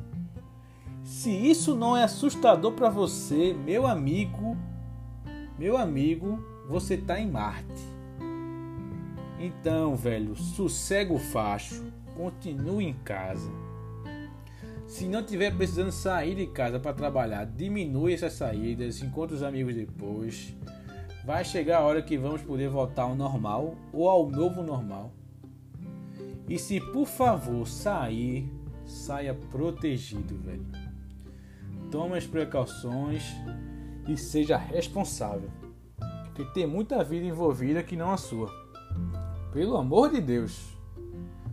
Se 1.05 1.31
isso 1.31 1.75
não 1.75 1.97
é 1.97 2.05
assustador 2.05 2.73
para 2.73 2.89
você, 2.89 3.53
meu 3.53 3.87
amigo, 3.87 4.57
meu 5.59 5.77
amigo, 5.77 6.39
você 6.69 6.97
tá 6.97 7.21
em 7.21 7.31
Marte. 7.31 7.83
Então, 9.39 9.95
velho, 9.97 10.35
sossega 10.37 11.13
o 11.13 11.19
facho, 11.19 11.85
continue 12.17 12.87
em 12.87 12.95
casa. 12.95 13.51
Se 14.93 15.07
não 15.07 15.23
tiver 15.23 15.57
precisando 15.57 15.91
sair 15.91 16.35
de 16.35 16.47
casa 16.47 16.79
para 16.79 16.93
trabalhar, 16.93 17.47
diminui 17.47 18.13
essas 18.13 18.35
saídas, 18.35 19.03
encontre 19.03 19.35
os 19.35 19.43
amigos 19.43 19.75
depois. 19.75 20.55
Vai 21.25 21.43
chegar 21.47 21.79
a 21.79 21.81
hora 21.81 22.03
que 22.03 22.19
vamos 22.19 22.43
poder 22.43 22.69
voltar 22.69 23.05
ao 23.05 23.17
normal 23.17 23.75
ou 23.91 24.07
ao 24.07 24.29
novo 24.29 24.63
normal. 24.63 25.11
E 26.47 26.59
se 26.59 26.79
por 26.79 27.07
favor 27.07 27.67
sair, 27.67 28.53
saia 28.85 29.33
protegido, 29.33 30.37
velho. 30.37 30.67
Tome 31.91 32.19
as 32.19 32.27
precauções 32.27 33.25
e 34.07 34.15
seja 34.15 34.59
responsável 34.59 35.49
porque 36.35 36.45
tem 36.53 36.67
muita 36.67 37.03
vida 37.03 37.25
envolvida 37.25 37.83
que 37.83 37.97
não 37.97 38.11
a 38.11 38.19
sua. 38.19 38.51
Pelo 39.53 39.77
amor 39.77 40.11
de 40.11 40.21
Deus, 40.21 40.77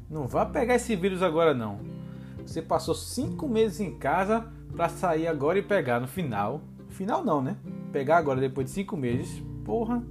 não 0.10 0.28
vá 0.28 0.46
pegar 0.46 0.76
esse 0.76 0.96
vírus 0.96 1.22
agora 1.22 1.54
não. 1.54 1.99
Você 2.46 2.62
passou 2.62 2.96
cinco 2.96 3.48
meses 3.48 3.80
em 3.80 3.98
casa 3.98 4.52
para 4.76 4.90
sair 4.90 5.28
agora 5.28 5.60
e 5.60 5.62
pegar 5.62 6.00
no 6.00 6.08
final. 6.08 6.62
Final 6.90 7.24
não, 7.24 7.42
né? 7.42 7.58
Pegar 7.92 8.18
agora 8.18 8.40
depois 8.40 8.68
de 8.68 8.74
cinco 8.74 8.98
meses, 8.98 9.44
porra. 9.64 10.04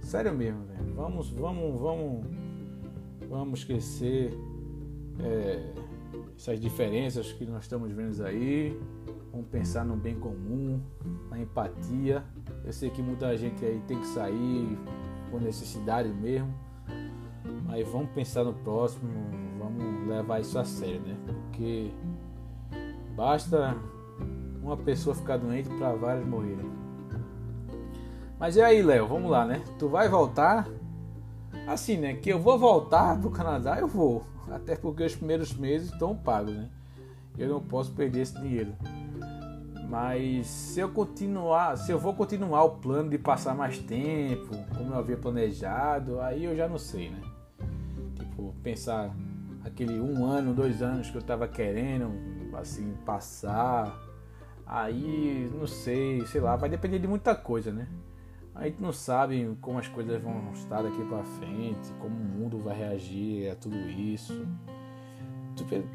Sério 0.00 0.34
mesmo, 0.34 0.64
velho. 0.66 0.94
Vamos, 0.94 1.30
vamos, 1.30 1.80
vamos, 1.80 2.26
vamos 3.28 3.58
esquecer 3.60 4.38
é, 5.18 5.72
essas 6.36 6.60
diferenças 6.60 7.32
que 7.32 7.46
nós 7.46 7.64
estamos 7.64 7.90
vendo 7.90 8.24
aí. 8.24 8.78
Vamos 9.32 9.48
pensar 9.48 9.84
no 9.84 9.96
bem 9.96 10.14
comum, 10.14 10.80
na 11.28 11.40
empatia. 11.40 12.24
Eu 12.64 12.72
sei 12.72 12.90
que 12.90 13.02
muita 13.02 13.36
gente 13.36 13.64
aí 13.64 13.80
tem 13.88 13.98
que 13.98 14.06
sair 14.06 14.78
por 15.30 15.40
necessidade 15.40 16.08
mesmo. 16.08 16.54
Mas 17.66 17.86
vamos 17.88 18.10
pensar 18.10 18.44
no 18.44 18.52
próximo, 18.52 19.10
vamos 19.64 20.08
levar 20.08 20.40
isso 20.40 20.58
a 20.58 20.64
sério, 20.64 21.00
né? 21.00 21.16
Porque 21.26 21.90
basta 23.16 23.76
uma 24.62 24.76
pessoa 24.76 25.14
ficar 25.14 25.36
doente 25.36 25.68
para 25.70 25.94
várias 25.94 26.26
morrerem. 26.26 26.70
Mas 28.38 28.56
e 28.56 28.62
aí, 28.62 28.82
Léo? 28.82 29.06
Vamos 29.06 29.30
lá, 29.30 29.44
né? 29.44 29.62
Tu 29.78 29.88
vai 29.88 30.08
voltar? 30.08 30.68
Assim, 31.66 31.96
né? 31.96 32.14
Que 32.14 32.30
eu 32.30 32.38
vou 32.38 32.58
voltar 32.58 33.18
pro 33.20 33.30
Canadá, 33.30 33.78
eu 33.78 33.86
vou. 33.86 34.24
Até 34.50 34.76
porque 34.76 35.04
os 35.04 35.14
primeiros 35.14 35.54
meses 35.54 35.90
estão 35.90 36.14
pagos, 36.14 36.54
né? 36.54 36.68
Eu 37.38 37.48
não 37.48 37.60
posso 37.60 37.92
perder 37.92 38.20
esse 38.20 38.38
dinheiro. 38.38 38.74
Mas 39.88 40.46
se 40.46 40.80
eu 40.80 40.88
continuar, 40.88 41.76
se 41.76 41.92
eu 41.92 41.98
vou 41.98 42.14
continuar 42.14 42.64
o 42.64 42.70
plano 42.70 43.10
de 43.10 43.18
passar 43.18 43.54
mais 43.54 43.78
tempo, 43.78 44.56
como 44.76 44.92
eu 44.92 44.98
havia 44.98 45.16
planejado, 45.16 46.20
aí 46.20 46.44
eu 46.44 46.56
já 46.56 46.68
não 46.68 46.78
sei, 46.78 47.10
né? 47.10 47.20
Tipo, 48.16 48.54
pensar 48.62 49.14
aquele 49.64 49.98
um 49.98 50.24
ano, 50.26 50.52
dois 50.52 50.82
anos 50.82 51.10
que 51.10 51.16
eu 51.16 51.22
tava 51.22 51.48
querendo, 51.48 52.12
assim, 52.56 52.94
passar. 53.04 53.98
Aí, 54.66 55.50
não 55.54 55.66
sei, 55.66 56.24
sei 56.26 56.40
lá, 56.40 56.54
vai 56.56 56.68
depender 56.68 56.98
de 56.98 57.08
muita 57.08 57.34
coisa, 57.34 57.72
né? 57.72 57.88
A 58.54 58.64
gente 58.64 58.80
não 58.80 58.92
sabe 58.92 59.56
como 59.60 59.78
as 59.78 59.88
coisas 59.88 60.22
vão 60.22 60.52
estar 60.52 60.82
daqui 60.82 61.04
para 61.04 61.24
frente, 61.24 61.92
como 61.98 62.14
o 62.14 62.24
mundo 62.24 62.58
vai 62.58 62.76
reagir 62.76 63.50
a 63.50 63.56
tudo 63.56 63.76
isso. 63.76 64.46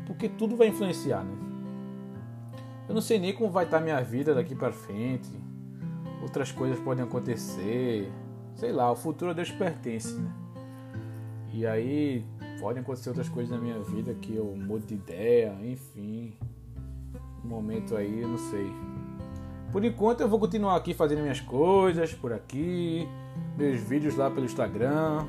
Porque 0.06 0.28
tudo 0.28 0.58
vai 0.58 0.68
influenciar, 0.68 1.24
né? 1.24 1.38
Eu 2.88 2.94
não 2.94 3.02
sei 3.02 3.20
nem 3.20 3.34
como 3.34 3.50
vai 3.50 3.66
estar 3.66 3.80
minha 3.80 4.02
vida 4.02 4.34
daqui 4.34 4.56
para 4.56 4.74
frente. 4.74 5.30
Outras 6.22 6.52
coisas 6.52 6.80
podem 6.80 7.04
acontecer. 7.04 8.12
Sei 8.56 8.72
lá, 8.72 8.92
o 8.92 8.96
futuro 8.96 9.32
a 9.32 9.34
Deus 9.34 9.52
pertence, 9.52 10.20
né? 10.20 10.32
E 11.54 11.66
aí 11.66 12.26
podem 12.60 12.82
acontecer 12.82 13.10
outras 13.10 13.30
coisas 13.30 13.50
na 13.50 13.58
minha 13.58 13.80
vida 13.80 14.14
que 14.14 14.36
eu 14.36 14.46
mudo 14.56 14.86
de 14.86 14.96
ideia, 14.96 15.56
enfim. 15.64 16.34
Um 17.44 17.48
momento 17.48 17.96
aí, 17.96 18.22
eu 18.22 18.28
não 18.28 18.38
sei. 18.38 18.72
Por 19.72 19.86
enquanto 19.86 20.22
eu 20.22 20.28
vou 20.28 20.40
continuar 20.40 20.76
aqui 20.76 20.94
fazendo 20.94 21.22
minhas 21.22 21.40
coisas 21.40 22.14
por 22.14 22.34
aqui, 22.34 23.08
meus 23.58 23.80
vídeos 23.82 24.16
lá 24.16 24.30
pelo 24.30 24.46
Instagram. 24.46 25.26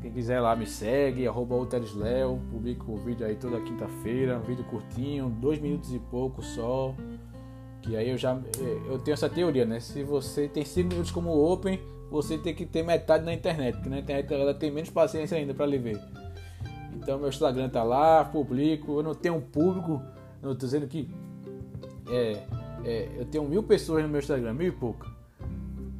Quem 0.00 0.10
quiser 0.10 0.40
lá 0.40 0.56
me 0.56 0.66
segue, 0.66 1.28
arroba 1.28 1.54
Léo, 1.94 2.40
publico 2.50 2.92
o 2.92 2.96
vídeo 2.96 3.26
aí 3.26 3.36
toda 3.36 3.60
quinta-feira, 3.60 4.38
um 4.38 4.42
vídeo 4.42 4.64
curtinho, 4.64 5.28
dois 5.28 5.60
minutos 5.60 5.92
e 5.92 5.98
pouco 5.98 6.42
só. 6.42 6.94
Que 7.82 7.96
aí 7.96 8.08
eu 8.10 8.16
já 8.16 8.38
eu 8.86 8.98
tenho 8.98 9.14
essa 9.14 9.28
teoria, 9.28 9.66
né? 9.66 9.78
Se 9.78 10.02
você 10.02 10.48
tem 10.48 10.64
cinco 10.64 10.88
minutos 10.88 11.10
como 11.10 11.30
open, 11.30 11.78
você 12.10 12.36
tem 12.36 12.54
que 12.54 12.66
ter 12.66 12.82
metade 12.82 13.24
na 13.24 13.32
internet, 13.32 13.74
porque 13.74 13.88
na 13.88 14.00
internet 14.00 14.32
ela 14.32 14.54
tem 14.54 14.70
menos 14.70 14.90
paciência 14.90 15.36
ainda 15.36 15.54
para 15.54 15.66
lhe 15.66 15.78
ver. 15.78 16.00
Então 16.94 17.18
meu 17.18 17.28
Instagram 17.28 17.68
tá 17.68 17.82
lá, 17.82 18.24
publico, 18.24 18.98
eu 18.98 19.02
não 19.02 19.14
tenho 19.14 19.36
um 19.36 19.40
público, 19.40 20.02
não 20.42 20.54
tô 20.54 20.66
dizendo 20.66 20.86
que 20.86 21.08
é, 22.08 22.44
é, 22.84 23.08
eu 23.16 23.24
tenho 23.24 23.44
mil 23.44 23.62
pessoas 23.62 24.02
no 24.02 24.08
meu 24.08 24.18
Instagram, 24.18 24.52
mil 24.52 24.68
e 24.68 24.72
pouco 24.72 25.20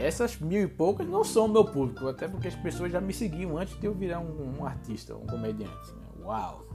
essas 0.00 0.38
mil 0.38 0.62
e 0.62 0.66
poucas 0.66 1.06
não 1.06 1.22
são 1.22 1.44
o 1.44 1.48
meu 1.48 1.64
público, 1.64 2.08
até 2.08 2.26
porque 2.26 2.48
as 2.48 2.54
pessoas 2.54 2.90
já 2.90 3.00
me 3.00 3.12
seguiam 3.12 3.58
antes 3.58 3.78
de 3.78 3.86
eu 3.86 3.94
virar 3.94 4.20
um, 4.20 4.58
um 4.58 4.64
artista, 4.64 5.14
um 5.14 5.26
comediante. 5.26 5.92
Né? 5.92 6.24
Uau! 6.24 6.66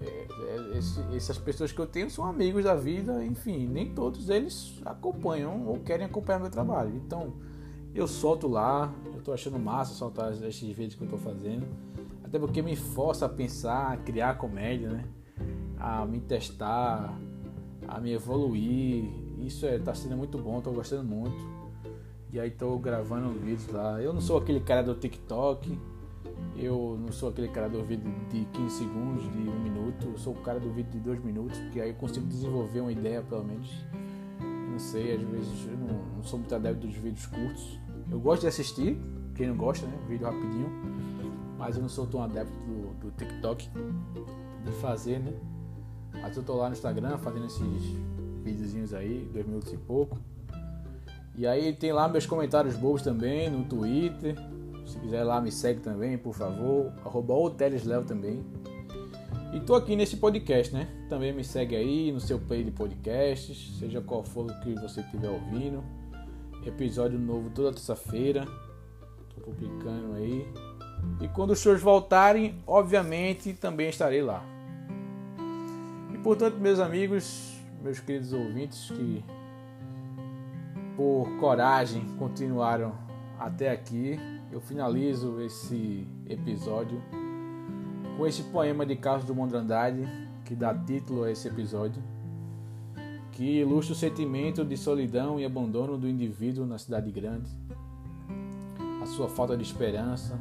É, 0.00 0.06
é, 0.06 0.78
esse, 0.78 1.00
essas 1.14 1.38
pessoas 1.38 1.72
que 1.72 1.78
eu 1.78 1.86
tenho 1.86 2.10
são 2.10 2.24
amigos 2.24 2.64
da 2.64 2.74
vida, 2.74 3.24
enfim, 3.24 3.66
nem 3.66 3.94
todos 3.94 4.28
eles 4.28 4.80
acompanham 4.84 5.66
ou 5.66 5.78
querem 5.80 6.06
acompanhar 6.06 6.38
meu 6.38 6.50
trabalho. 6.50 6.94
Então, 6.96 7.34
eu 7.96 8.06
solto 8.06 8.46
lá, 8.46 8.92
eu 9.14 9.22
tô 9.22 9.32
achando 9.32 9.58
massa 9.58 9.94
soltar 9.94 10.30
esses 10.32 10.68
vídeos 10.76 10.94
que 10.94 11.02
eu 11.02 11.08
tô 11.08 11.16
fazendo, 11.16 11.66
até 12.22 12.38
porque 12.38 12.60
me 12.60 12.76
força 12.76 13.24
a 13.24 13.28
pensar, 13.28 13.92
a 13.92 13.96
criar 13.96 14.34
comédia, 14.34 14.90
né? 14.90 15.04
A 15.78 16.04
me 16.04 16.20
testar, 16.20 17.18
a 17.88 18.00
me 18.00 18.12
evoluir. 18.12 19.04
Isso 19.38 19.64
é, 19.64 19.78
tá 19.78 19.94
sendo 19.94 20.16
muito 20.16 20.36
bom, 20.36 20.60
tô 20.60 20.72
gostando 20.72 21.04
muito. 21.04 21.36
E 22.32 22.38
aí 22.38 22.50
tô 22.50 22.76
gravando 22.78 23.30
vídeos 23.38 23.68
lá. 23.68 24.02
Eu 24.02 24.12
não 24.12 24.20
sou 24.20 24.38
aquele 24.38 24.60
cara 24.60 24.82
do 24.82 24.94
TikTok. 24.94 25.78
Eu 26.56 26.98
não 27.00 27.12
sou 27.12 27.30
aquele 27.30 27.48
cara 27.48 27.68
do 27.68 27.82
vídeo 27.84 28.12
de 28.30 28.44
15 28.44 28.76
segundos, 28.76 29.22
de 29.32 29.48
um 29.48 29.60
minuto. 29.60 30.08
Eu 30.08 30.18
sou 30.18 30.34
o 30.34 30.36
cara 30.42 30.58
do 30.58 30.70
vídeo 30.70 30.92
de 30.92 30.98
dois 30.98 31.22
minutos, 31.24 31.58
porque 31.58 31.80
aí 31.80 31.90
eu 31.90 31.94
consigo 31.94 32.26
desenvolver 32.26 32.80
uma 32.80 32.92
ideia, 32.92 33.22
pelo 33.22 33.44
menos. 33.44 33.70
Não 34.70 34.78
sei, 34.78 35.14
às 35.14 35.22
vezes 35.22 35.66
eu 35.66 35.78
não, 35.78 36.16
não 36.16 36.22
sou 36.22 36.38
muito 36.38 36.54
adepto 36.54 36.86
dos 36.86 36.96
vídeos 36.96 37.24
curtos. 37.26 37.85
Eu 38.10 38.20
gosto 38.20 38.42
de 38.42 38.48
assistir, 38.48 38.98
quem 39.34 39.48
não 39.48 39.56
gosta, 39.56 39.86
né? 39.86 39.98
Vídeo 40.08 40.26
rapidinho. 40.26 40.70
Mas 41.58 41.76
eu 41.76 41.82
não 41.82 41.88
sou 41.88 42.06
tão 42.06 42.22
adepto 42.22 42.52
do, 42.60 42.94
do 43.00 43.10
TikTok 43.12 43.68
de 44.64 44.72
fazer, 44.80 45.18
né? 45.18 45.32
Mas 46.12 46.36
eu 46.36 46.42
tô 46.42 46.54
lá 46.54 46.68
no 46.68 46.74
Instagram 46.74 47.18
fazendo 47.18 47.46
esses 47.46 47.62
videozinhos 48.42 48.94
aí, 48.94 49.28
dois 49.32 49.46
minutos 49.46 49.72
e 49.72 49.76
pouco. 49.76 50.18
E 51.36 51.46
aí 51.46 51.72
tem 51.72 51.92
lá 51.92 52.08
meus 52.08 52.26
comentários 52.26 52.76
bobos 52.76 53.02
também 53.02 53.50
no 53.50 53.64
Twitter. 53.64 54.36
Se 54.86 54.98
quiser 54.98 55.24
lá 55.24 55.40
me 55.40 55.50
segue 55.50 55.80
também, 55.80 56.16
por 56.16 56.34
favor. 56.34 56.92
Arroba 57.04 57.34
também. 58.06 58.44
E 59.52 59.60
tô 59.60 59.74
aqui 59.74 59.96
nesse 59.96 60.16
podcast, 60.16 60.72
né? 60.72 60.88
Também 61.08 61.32
me 61.32 61.44
segue 61.44 61.76
aí 61.76 62.12
no 62.12 62.20
seu 62.20 62.38
play 62.38 62.64
de 62.64 62.70
podcasts, 62.70 63.76
seja 63.78 64.00
qual 64.00 64.22
for 64.22 64.50
o 64.50 64.60
que 64.60 64.74
você 64.74 65.00
estiver 65.00 65.30
ouvindo. 65.30 65.82
Episódio 66.66 67.18
novo 67.18 67.48
toda 67.50 67.72
terça-feira. 67.72 68.44
Tô 69.34 69.40
publicando 69.40 70.14
aí. 70.14 70.46
E 71.20 71.28
quando 71.28 71.52
os 71.52 71.60
shows 71.60 71.80
voltarem, 71.80 72.60
obviamente 72.66 73.52
também 73.52 73.88
estarei 73.88 74.20
lá. 74.20 74.44
E 76.12 76.18
portanto, 76.18 76.56
meus 76.56 76.80
amigos, 76.80 77.54
meus 77.80 78.00
queridos 78.00 78.32
ouvintes 78.32 78.90
que 78.90 79.24
por 80.96 81.28
coragem 81.38 82.04
continuaram 82.18 82.92
até 83.38 83.70
aqui. 83.70 84.18
Eu 84.50 84.60
finalizo 84.60 85.40
esse 85.40 86.06
episódio 86.28 87.00
com 88.16 88.26
esse 88.26 88.42
poema 88.44 88.84
de 88.84 88.96
Carlos 88.96 89.24
Drummond 89.24 89.52
de 89.52 89.56
Andrade 89.56 90.26
que 90.44 90.54
dá 90.54 90.72
título 90.72 91.24
a 91.24 91.30
esse 91.30 91.48
episódio, 91.48 92.02
que 93.36 93.60
ilustra 93.60 93.92
o 93.92 93.96
sentimento 93.96 94.64
de 94.64 94.78
solidão 94.78 95.38
e 95.38 95.44
abandono 95.44 95.98
do 95.98 96.08
indivíduo 96.08 96.64
na 96.64 96.78
cidade 96.78 97.10
grande, 97.10 97.50
a 99.02 99.06
sua 99.06 99.28
falta 99.28 99.54
de 99.54 99.62
esperança 99.62 100.40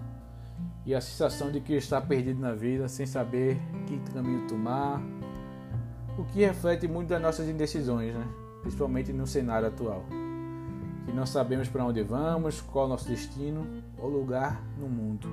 e 0.85 0.95
a 0.95 1.01
sensação 1.01 1.51
de 1.51 1.59
que 1.59 1.73
está 1.73 1.99
perdido 1.99 2.39
na 2.39 2.53
vida 2.53 2.87
sem 2.87 3.05
saber 3.05 3.59
que 3.85 3.99
caminho 4.13 4.47
tomar, 4.47 5.01
o 6.17 6.23
que 6.23 6.45
reflete 6.45 6.87
muito 6.87 7.09
das 7.09 7.21
nossas 7.21 7.49
indecisões, 7.49 8.15
né? 8.15 8.25
principalmente 8.61 9.11
no 9.11 9.27
cenário 9.27 9.67
atual 9.67 10.05
que 11.05 11.11
não 11.11 11.25
sabemos 11.25 11.67
para 11.67 11.83
onde 11.83 12.01
vamos, 12.01 12.61
qual 12.61 12.85
é 12.85 12.87
o 12.87 12.89
nosso 12.91 13.09
destino 13.09 13.67
ou 13.97 14.09
lugar 14.09 14.63
no 14.79 14.87
mundo. 14.87 15.27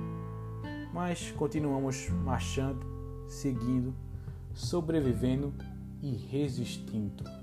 Mas 0.93 1.31
continuamos 1.31 2.09
marchando, 2.09 2.85
seguindo, 3.27 3.95
sobrevivendo 4.53 5.53
e 6.01 6.11
resistindo. 6.11 7.42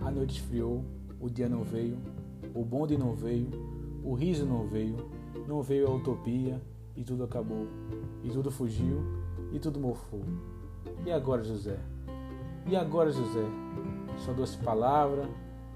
a 0.00 0.10
noite 0.10 0.40
esfriou, 0.40 0.84
o 1.20 1.28
dia 1.28 1.48
não 1.48 1.62
veio, 1.62 1.98
o 2.54 2.64
bonde 2.64 2.96
não 2.96 3.14
veio, 3.14 3.48
o 4.04 4.14
riso 4.14 4.46
não 4.46 4.66
veio, 4.66 4.96
não 5.46 5.62
veio 5.62 5.88
a 5.88 5.94
utopia 5.94 6.60
e 6.96 7.02
tudo 7.02 7.24
acabou, 7.24 7.66
e 8.22 8.30
tudo 8.30 8.50
fugiu 8.50 9.02
e 9.52 9.58
tudo 9.58 9.80
mofou. 9.80 10.24
E 11.04 11.10
agora, 11.10 11.42
José? 11.42 11.78
E 12.66 12.76
agora, 12.76 13.10
José? 13.10 13.44
sua 14.18 14.34
doce 14.34 14.58
palavra, 14.58 15.28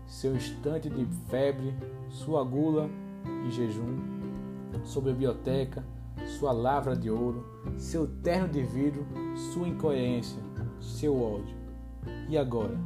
seu 0.07 0.35
instante 0.35 0.91
de 0.91 1.07
febre, 1.29 1.75
sua 2.09 2.43
gula 2.45 2.89
e 3.47 3.51
jejum, 3.51 3.99
sua 4.85 5.03
biblioteca, 5.03 5.85
sua 6.39 6.53
lavra 6.53 6.97
de 6.97 7.11
ouro, 7.11 7.45
seu 7.77 8.07
terno 8.07 8.49
de 8.49 8.63
vidro, 8.63 9.07
sua 9.53 9.69
incoerência, 9.69 10.43
seu 10.81 11.21
ódio. 11.21 11.57
E 12.29 12.37
agora? 12.37 12.77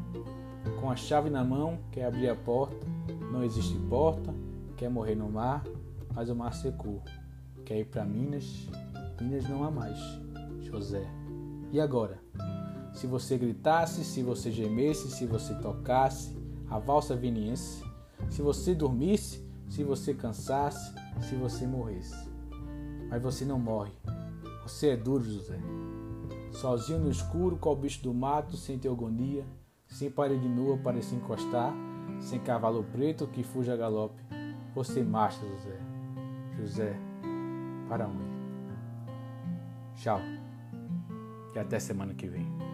Com 0.81 0.91
a 0.91 0.97
chave 0.97 1.31
na 1.31 1.45
mão, 1.45 1.79
quer 1.91 2.07
abrir 2.07 2.29
a 2.29 2.37
porta, 2.37 2.87
não 3.33 3.43
existe 3.43 3.79
porta, 3.89 4.35
quer 4.77 4.89
morrer 4.89 5.15
no 5.15 5.31
mar, 5.31 5.65
mas 6.15 6.29
o 6.29 6.35
mar 6.35 6.55
secou. 6.55 7.03
Quer 7.65 7.81
ir 7.81 7.87
para 7.87 8.05
Minas, 8.05 8.69
Minas 9.21 9.49
não 9.49 9.65
há 9.65 9.71
mais. 9.71 9.99
José. 10.61 11.05
E 11.73 11.81
agora? 11.81 12.21
Se 12.93 13.07
você 13.07 13.37
gritasse, 13.37 14.05
se 14.05 14.23
você 14.23 14.51
gemesse, 14.51 15.11
se 15.11 15.27
você 15.27 15.55
tocasse, 15.57 16.37
a 16.69 16.79
valsa 16.79 17.15
viniense, 17.15 17.85
se 18.31 18.43
você 18.43 18.75
dormisse, 18.75 19.45
se 19.69 19.85
você 19.85 20.15
cansasse, 20.15 20.95
se 21.21 21.35
você 21.35 21.67
morresse. 21.67 22.29
Mas 23.09 23.23
você 23.23 23.45
não 23.45 23.59
morre. 23.59 23.93
Você 24.63 24.89
é 24.89 24.97
duro, 24.97 25.25
José. 25.25 25.59
Sozinho 26.53 26.99
no 26.99 27.11
escuro, 27.11 27.57
qual 27.57 27.77
bicho 27.77 28.03
do 28.03 28.15
mato, 28.15 28.57
sem 28.57 28.79
teogonia, 28.79 29.45
sem 29.87 30.11
parede 30.11 30.49
nua 30.49 30.77
para 30.77 31.01
se 31.01 31.15
encostar, 31.15 31.73
sem 32.19 32.39
cavalo 32.41 32.85
preto 32.85 33.27
que 33.27 33.43
fuja 33.43 33.75
a 33.75 33.77
galope. 33.77 34.23
Você 34.75 35.03
marcha, 35.03 35.41
José. 35.47 35.79
José, 36.59 36.97
para 37.89 38.07
onde? 38.07 38.37
Tchau. 39.95 40.21
E 41.55 41.59
até 41.59 41.79
semana 41.79 42.15
que 42.15 42.27
vem. 42.27 42.66